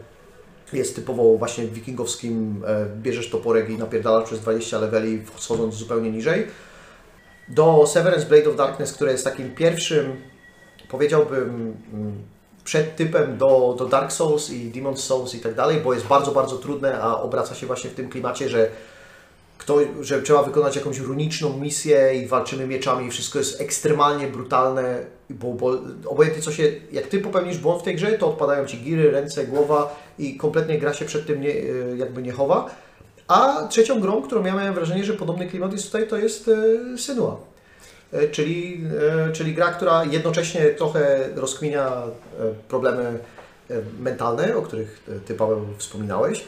[0.72, 6.46] jest typowo właśnie wikingowskim, e, bierzesz toporek i napierdalasz przez 20 leveli, wchodząc zupełnie niżej.
[7.48, 10.16] Do Severance Blade of Darkness, które jest takim pierwszym,
[10.88, 12.22] powiedziałbym, mm,
[12.64, 16.56] przedtypem do, do Dark Souls i Demon's Souls i tak dalej, bo jest bardzo, bardzo
[16.56, 18.70] trudne, a obraca się właśnie w tym klimacie, że
[19.62, 24.98] kto, że trzeba wykonać jakąś runiczną misję i walczymy mieczami i wszystko jest ekstremalnie brutalne,
[25.30, 28.78] bo, bo obojętnie co się, jak Ty popełnisz błąd w tej grze, to odpadają Ci
[28.78, 32.70] giry, ręce, głowa i kompletnie gra się przed tym nie, e, jakby nie chowa.
[33.28, 36.98] A trzecią grą, którą ja miałem wrażenie, że podobny klimat jest tutaj, to jest e,
[36.98, 37.40] Synua.
[38.12, 38.84] E, czyli,
[39.32, 42.02] czyli gra, która jednocześnie trochę rozkminia
[42.68, 43.18] problemy
[44.00, 46.44] mentalne, o których Ty, Paweł, wspominałeś,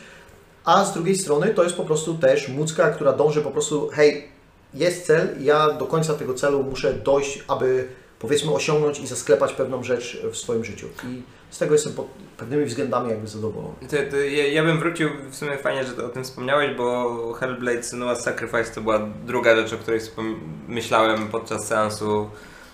[0.64, 4.28] a z drugiej strony to jest po prostu też mucka, która dąży po prostu, hej,
[4.74, 7.88] jest cel, ja do końca tego celu muszę dojść, aby
[8.18, 10.86] powiedzmy osiągnąć i zasklepać pewną rzecz w swoim życiu.
[11.04, 12.06] I z tego jestem pod
[12.36, 13.74] pewnymi względami jakby zadowolony.
[14.30, 18.74] Ja, ja, bym wrócił, w sumie fajnie, że o tym wspomniałeś, bo Hellblade Senua's Sacrifice
[18.74, 20.00] to była druga rzecz, o której
[20.68, 22.30] myślałem podczas seansu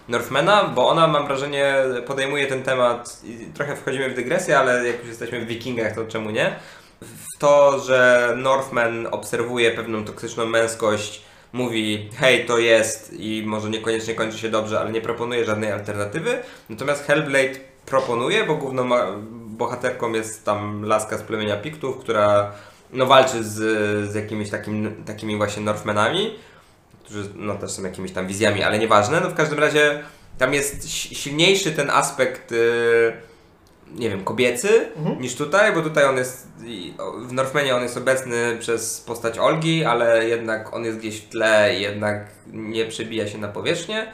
[0.08, 1.74] Northmana, bo ona mam wrażenie
[2.06, 6.04] podejmuje ten temat i trochę wchodzimy w dygresję, ale jak już jesteśmy w wikingach, to
[6.04, 6.56] czemu nie?
[7.00, 11.22] W to, że Northman obserwuje pewną toksyczną męskość,
[11.52, 16.38] mówi hej, to jest i może niekoniecznie kończy się dobrze, ale nie proponuje żadnej alternatywy.
[16.68, 18.88] Natomiast Hellblade proponuje, bo główną,
[19.30, 22.52] bohaterką jest tam laska z plemienia Piktów, która
[22.92, 23.56] no, walczy z,
[24.10, 26.34] z jakimiś takim, takimi właśnie Northmenami,
[27.04, 29.20] którzy no, też są jakimiś tam wizjami, ale nieważne.
[29.20, 30.02] No w każdym razie
[30.38, 33.12] tam jest si- silniejszy ten aspekt y,
[33.94, 34.88] nie wiem, kobiecy
[35.20, 36.48] niż tutaj, bo tutaj on jest
[37.28, 41.74] w Northmanie on jest obecny przez postać Olgi, ale jednak on jest gdzieś w tle
[41.78, 44.12] i jednak nie przebija się na powierzchnię.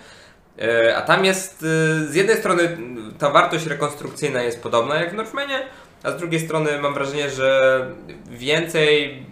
[0.58, 1.66] E, A tam jest y,
[2.08, 2.78] z jednej strony
[3.18, 5.62] ta wartość rekonstrukcyjna jest podobna jak w Northmanie,
[6.02, 7.80] a z drugiej strony mam wrażenie, że
[8.30, 9.22] więcej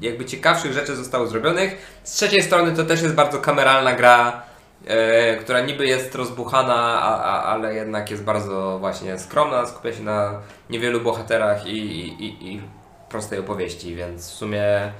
[0.00, 2.00] jakby ciekawszych rzeczy zostało zrobionych.
[2.04, 4.42] Z trzeciej strony to też jest bardzo kameralna gra,
[4.86, 10.02] e, która niby jest rozbuchana, a, a, ale jednak jest bardzo właśnie skromna, skupia się
[10.02, 12.60] na niewielu bohaterach i, i, i, i
[13.08, 14.92] prostej opowieści, więc w sumie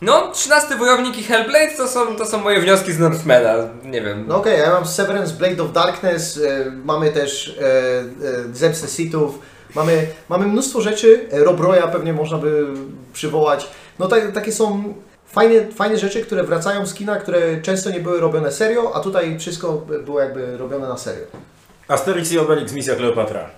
[0.00, 4.24] no, 13 Wojownik i Hellblade to są, to są moje wnioski z Northmana, nie wiem.
[4.28, 8.04] No okej, ja mam Severance, Blade of Darkness, e, mamy też e, e,
[8.52, 9.38] Zemstę Sithów,
[9.74, 12.66] mamy, mamy mnóstwo rzeczy, Rob Roya pewnie można by
[13.12, 13.70] przywołać.
[13.98, 14.94] No tak, takie są
[15.32, 19.38] fajne, fajne rzeczy, które wracają z kina, które często nie były robione serio, a tutaj
[19.38, 19.72] wszystko
[20.04, 21.24] było jakby robione na serio.
[21.88, 23.50] Asterix i Obelix, misja Kleopatra.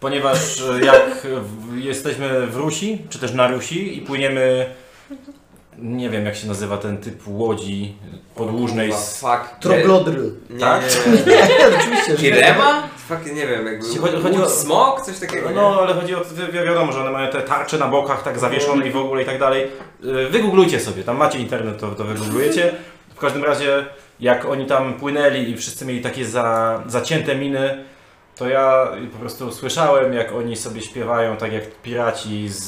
[0.00, 4.66] Ponieważ e, jak w, jesteśmy w Rusi, czy też na Rusi i płyniemy,
[5.78, 7.94] nie wiem jak się nazywa ten typ łodzi
[8.34, 9.16] podłużnej z...
[9.18, 9.58] Fuck.
[9.60, 10.18] Troglodr.
[10.50, 10.82] Nie, Tak?
[11.06, 11.36] nie, nie.
[11.48, 12.16] Nie, oczywiście.
[12.16, 12.54] że-
[13.16, 13.20] Kirema?
[13.22, 15.50] Fuck, nie wiem, jakby Chodzi- chodzi o- smok, coś takiego.
[15.50, 18.86] No, ale chodzi o wi- wiadomo, że one mają te tarcze na bokach tak zawieszone
[18.88, 19.68] i w ogóle i tak dalej.
[20.04, 22.72] Y, Wygooglujcie sobie, tam macie internet, to, to wygooglujecie.
[23.14, 23.86] W każdym razie,
[24.20, 27.84] jak oni tam płynęli i wszyscy mieli takie za, zacięte miny,
[28.36, 32.62] to ja po prostu słyszałem, jak oni sobie śpiewają, tak jak piraci z,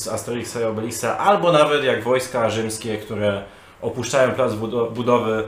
[0.00, 3.42] z Asterixa i Obelixa, albo nawet jak wojska rzymskie, które
[3.82, 5.44] opuszczają plac budo- budowy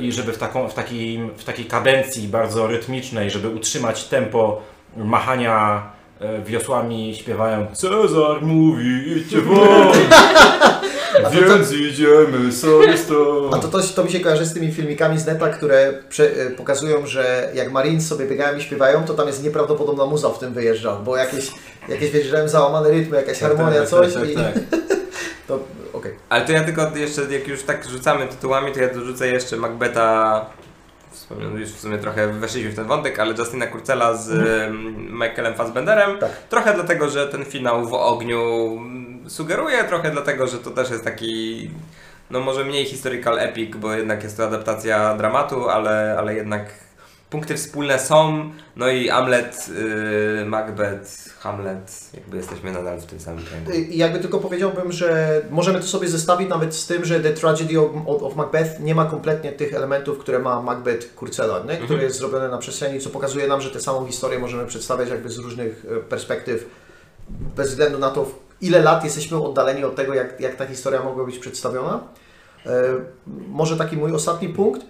[0.00, 4.62] i żeby w, taką, w, takim, w takiej kadencji bardzo rytmicznej, żeby utrzymać tempo
[4.96, 5.82] machania
[6.20, 9.92] e, wiosłami, śpiewają Cezar mówi, idźcie won,
[11.32, 13.54] więc idziemy sobie stąd.
[13.54, 16.50] A to, to, to mi się kojarzy z tymi filmikami z neta, które prze, e,
[16.50, 20.52] pokazują, że jak Marines sobie biegają i śpiewają, to tam jest nieprawdopodobna muza w tym
[20.52, 21.50] wyjeżdża, bo jakieś,
[21.88, 24.80] jakieś wyjeżdżają załamane rytmy, jakaś harmonia, tak, coś tak, i tak, tak.
[25.48, 25.58] to.
[26.32, 30.46] Ale to ja tylko jeszcze, jak już tak rzucamy tytułami, to ja dorzucę jeszcze Macbeta.
[31.10, 35.12] Wspomniałem, już w sumie trochę weszliśmy w ten wątek, ale Justina Kurcela z mm.
[35.12, 36.18] Michaelem Fassbenderem.
[36.18, 36.30] Tak.
[36.30, 38.40] Trochę dlatego, że ten finał w ogniu
[39.28, 41.70] sugeruje, trochę dlatego, że to też jest taki,
[42.30, 46.64] no może mniej historical epic, bo jednak jest to adaptacja dramatu, ale, ale jednak
[47.32, 48.50] punkty wspólne są.
[48.76, 49.68] No i Hamlet,
[50.38, 53.70] yy, Macbeth, Hamlet, jakby jesteśmy nadal w tym samym kręgu.
[53.70, 57.80] I jakby tylko powiedziałbym, że możemy to sobie zestawić nawet z tym, że The Tragedy
[57.80, 61.64] of, of Macbeth nie ma kompletnie tych elementów, które ma Macbeth Kurcela, nie?
[61.64, 62.00] które Mhm.
[62.00, 65.38] jest zrobione na przestrzeni, co pokazuje nam, że tę samą historię możemy przedstawiać jakby z
[65.38, 66.66] różnych e, perspektyw,
[67.56, 68.30] bez względu na to,
[68.60, 72.00] ile lat jesteśmy oddaleni od tego, jak, jak ta historia mogła być przedstawiona.
[72.66, 72.82] E,
[73.48, 74.86] może taki mój ostatni punkt,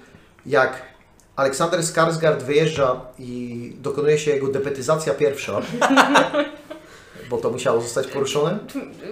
[0.46, 0.91] jak
[1.36, 5.60] Aleksander Skarsgård wyjeżdża i dokonuje się jego depetyzacja pierwsza,
[7.30, 8.58] bo to musiało zostać poruszone.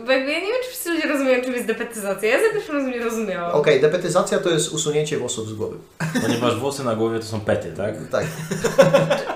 [0.07, 2.29] Bo jakby ja nie wiem, czy wszyscy ludzie rozumieją, czym jest depetyzacja.
[2.29, 3.53] Ja za pierwszym razem nie rozumiałam.
[3.53, 5.77] Okej, depetyzacja to jest usunięcie włosów z głowy.
[6.23, 7.95] Ponieważ włosy na głowie to są pety, tak?
[8.11, 8.25] Tak.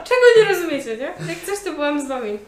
[0.05, 1.15] Czego nie rozumiecie, nie?
[1.29, 2.39] Jak coś, to byłam z wami.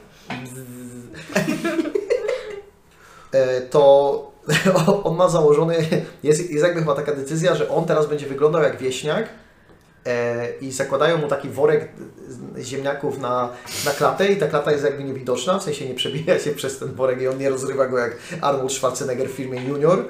[3.33, 4.33] E, To
[5.05, 5.77] on ma założony,
[6.23, 9.29] jest, jest jakby chyba taka decyzja, że on teraz będzie wyglądał jak wieśniak
[10.61, 11.89] i zakładają mu taki worek
[12.59, 13.49] ziemniaków na,
[13.85, 16.95] na klatę i ta klata jest jakby niewidoczna, w sensie nie przebija się przez ten
[16.95, 20.05] worek i on nie rozrywa go jak Arnold Schwarzenegger w filmie Junior.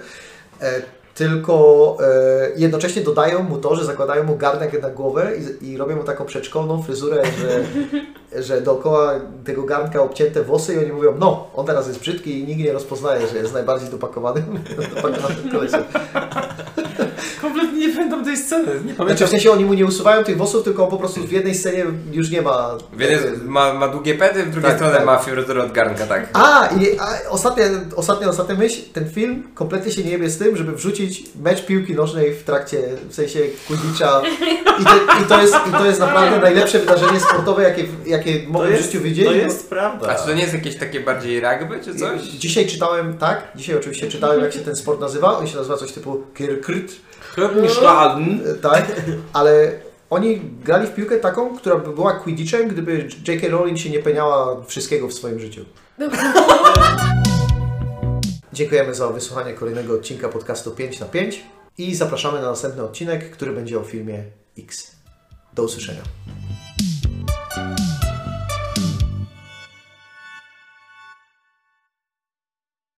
[0.61, 0.83] E,
[1.17, 5.97] tylko e, jednocześnie dodają mu to, że zakładają mu garnek na głowę i, i robią
[5.97, 11.51] mu taką przedszkolną fryzurę, że, że dookoła tego garnka obcięte włosy i oni mówią, no,
[11.55, 14.45] on teraz jest brzydki i nikt nie rozpoznaje, że jest najbardziej dopakowanym,
[14.95, 15.85] dopakowanym kolesiem.
[17.41, 20.65] Kompletnie nie pamiętam tej sceny, nie Znaczy w sensie oni mu nie usuwają tych włosów,
[20.65, 22.77] tylko po prostu w jednej scenie już nie ma...
[22.93, 25.07] W jednej ma, ma długie pety, w drugiej Tak, stronie tak.
[25.07, 26.29] ma fryzurę od garnka, tak.
[26.33, 27.65] A, i a, ostatnia,
[27.97, 31.95] ostatnia, ostatnia myśl, ten film kompletnie się nie jebie z tym, żeby wrzucić mecz piłki
[31.95, 34.23] nożnej w trakcie, w sensie Quidditcha
[34.81, 34.91] i to,
[35.23, 39.01] i to, jest, i to jest naprawdę najlepsze wydarzenie sportowe, jakie, jakie mogłem w życiu
[39.01, 39.25] widzieć.
[39.25, 40.09] to No, jest prawda.
[40.09, 42.23] A czy to nie jest jakieś takie bardziej rugby czy coś?
[42.23, 45.39] Dzisiaj czytałem, tak, dzisiaj oczywiście czytałem, jak się ten sport nazywa.
[45.39, 46.97] On się nazywa coś typu Kirkrit,
[47.37, 48.41] Kröpniszladen.
[48.63, 49.01] tak,
[49.33, 49.73] ale
[50.11, 53.49] oni grali w piłkę taką, która by była Quidditchem, gdyby J.K.
[53.49, 55.65] Rowling się nie peniała wszystkiego w swoim życiu.
[58.53, 61.45] Dziękujemy za wysłuchanie kolejnego odcinka podcastu 5 na 5
[61.79, 64.25] i zapraszamy na następny odcinek, który będzie o filmie
[64.59, 64.97] X.
[65.55, 66.03] Do usłyszenia.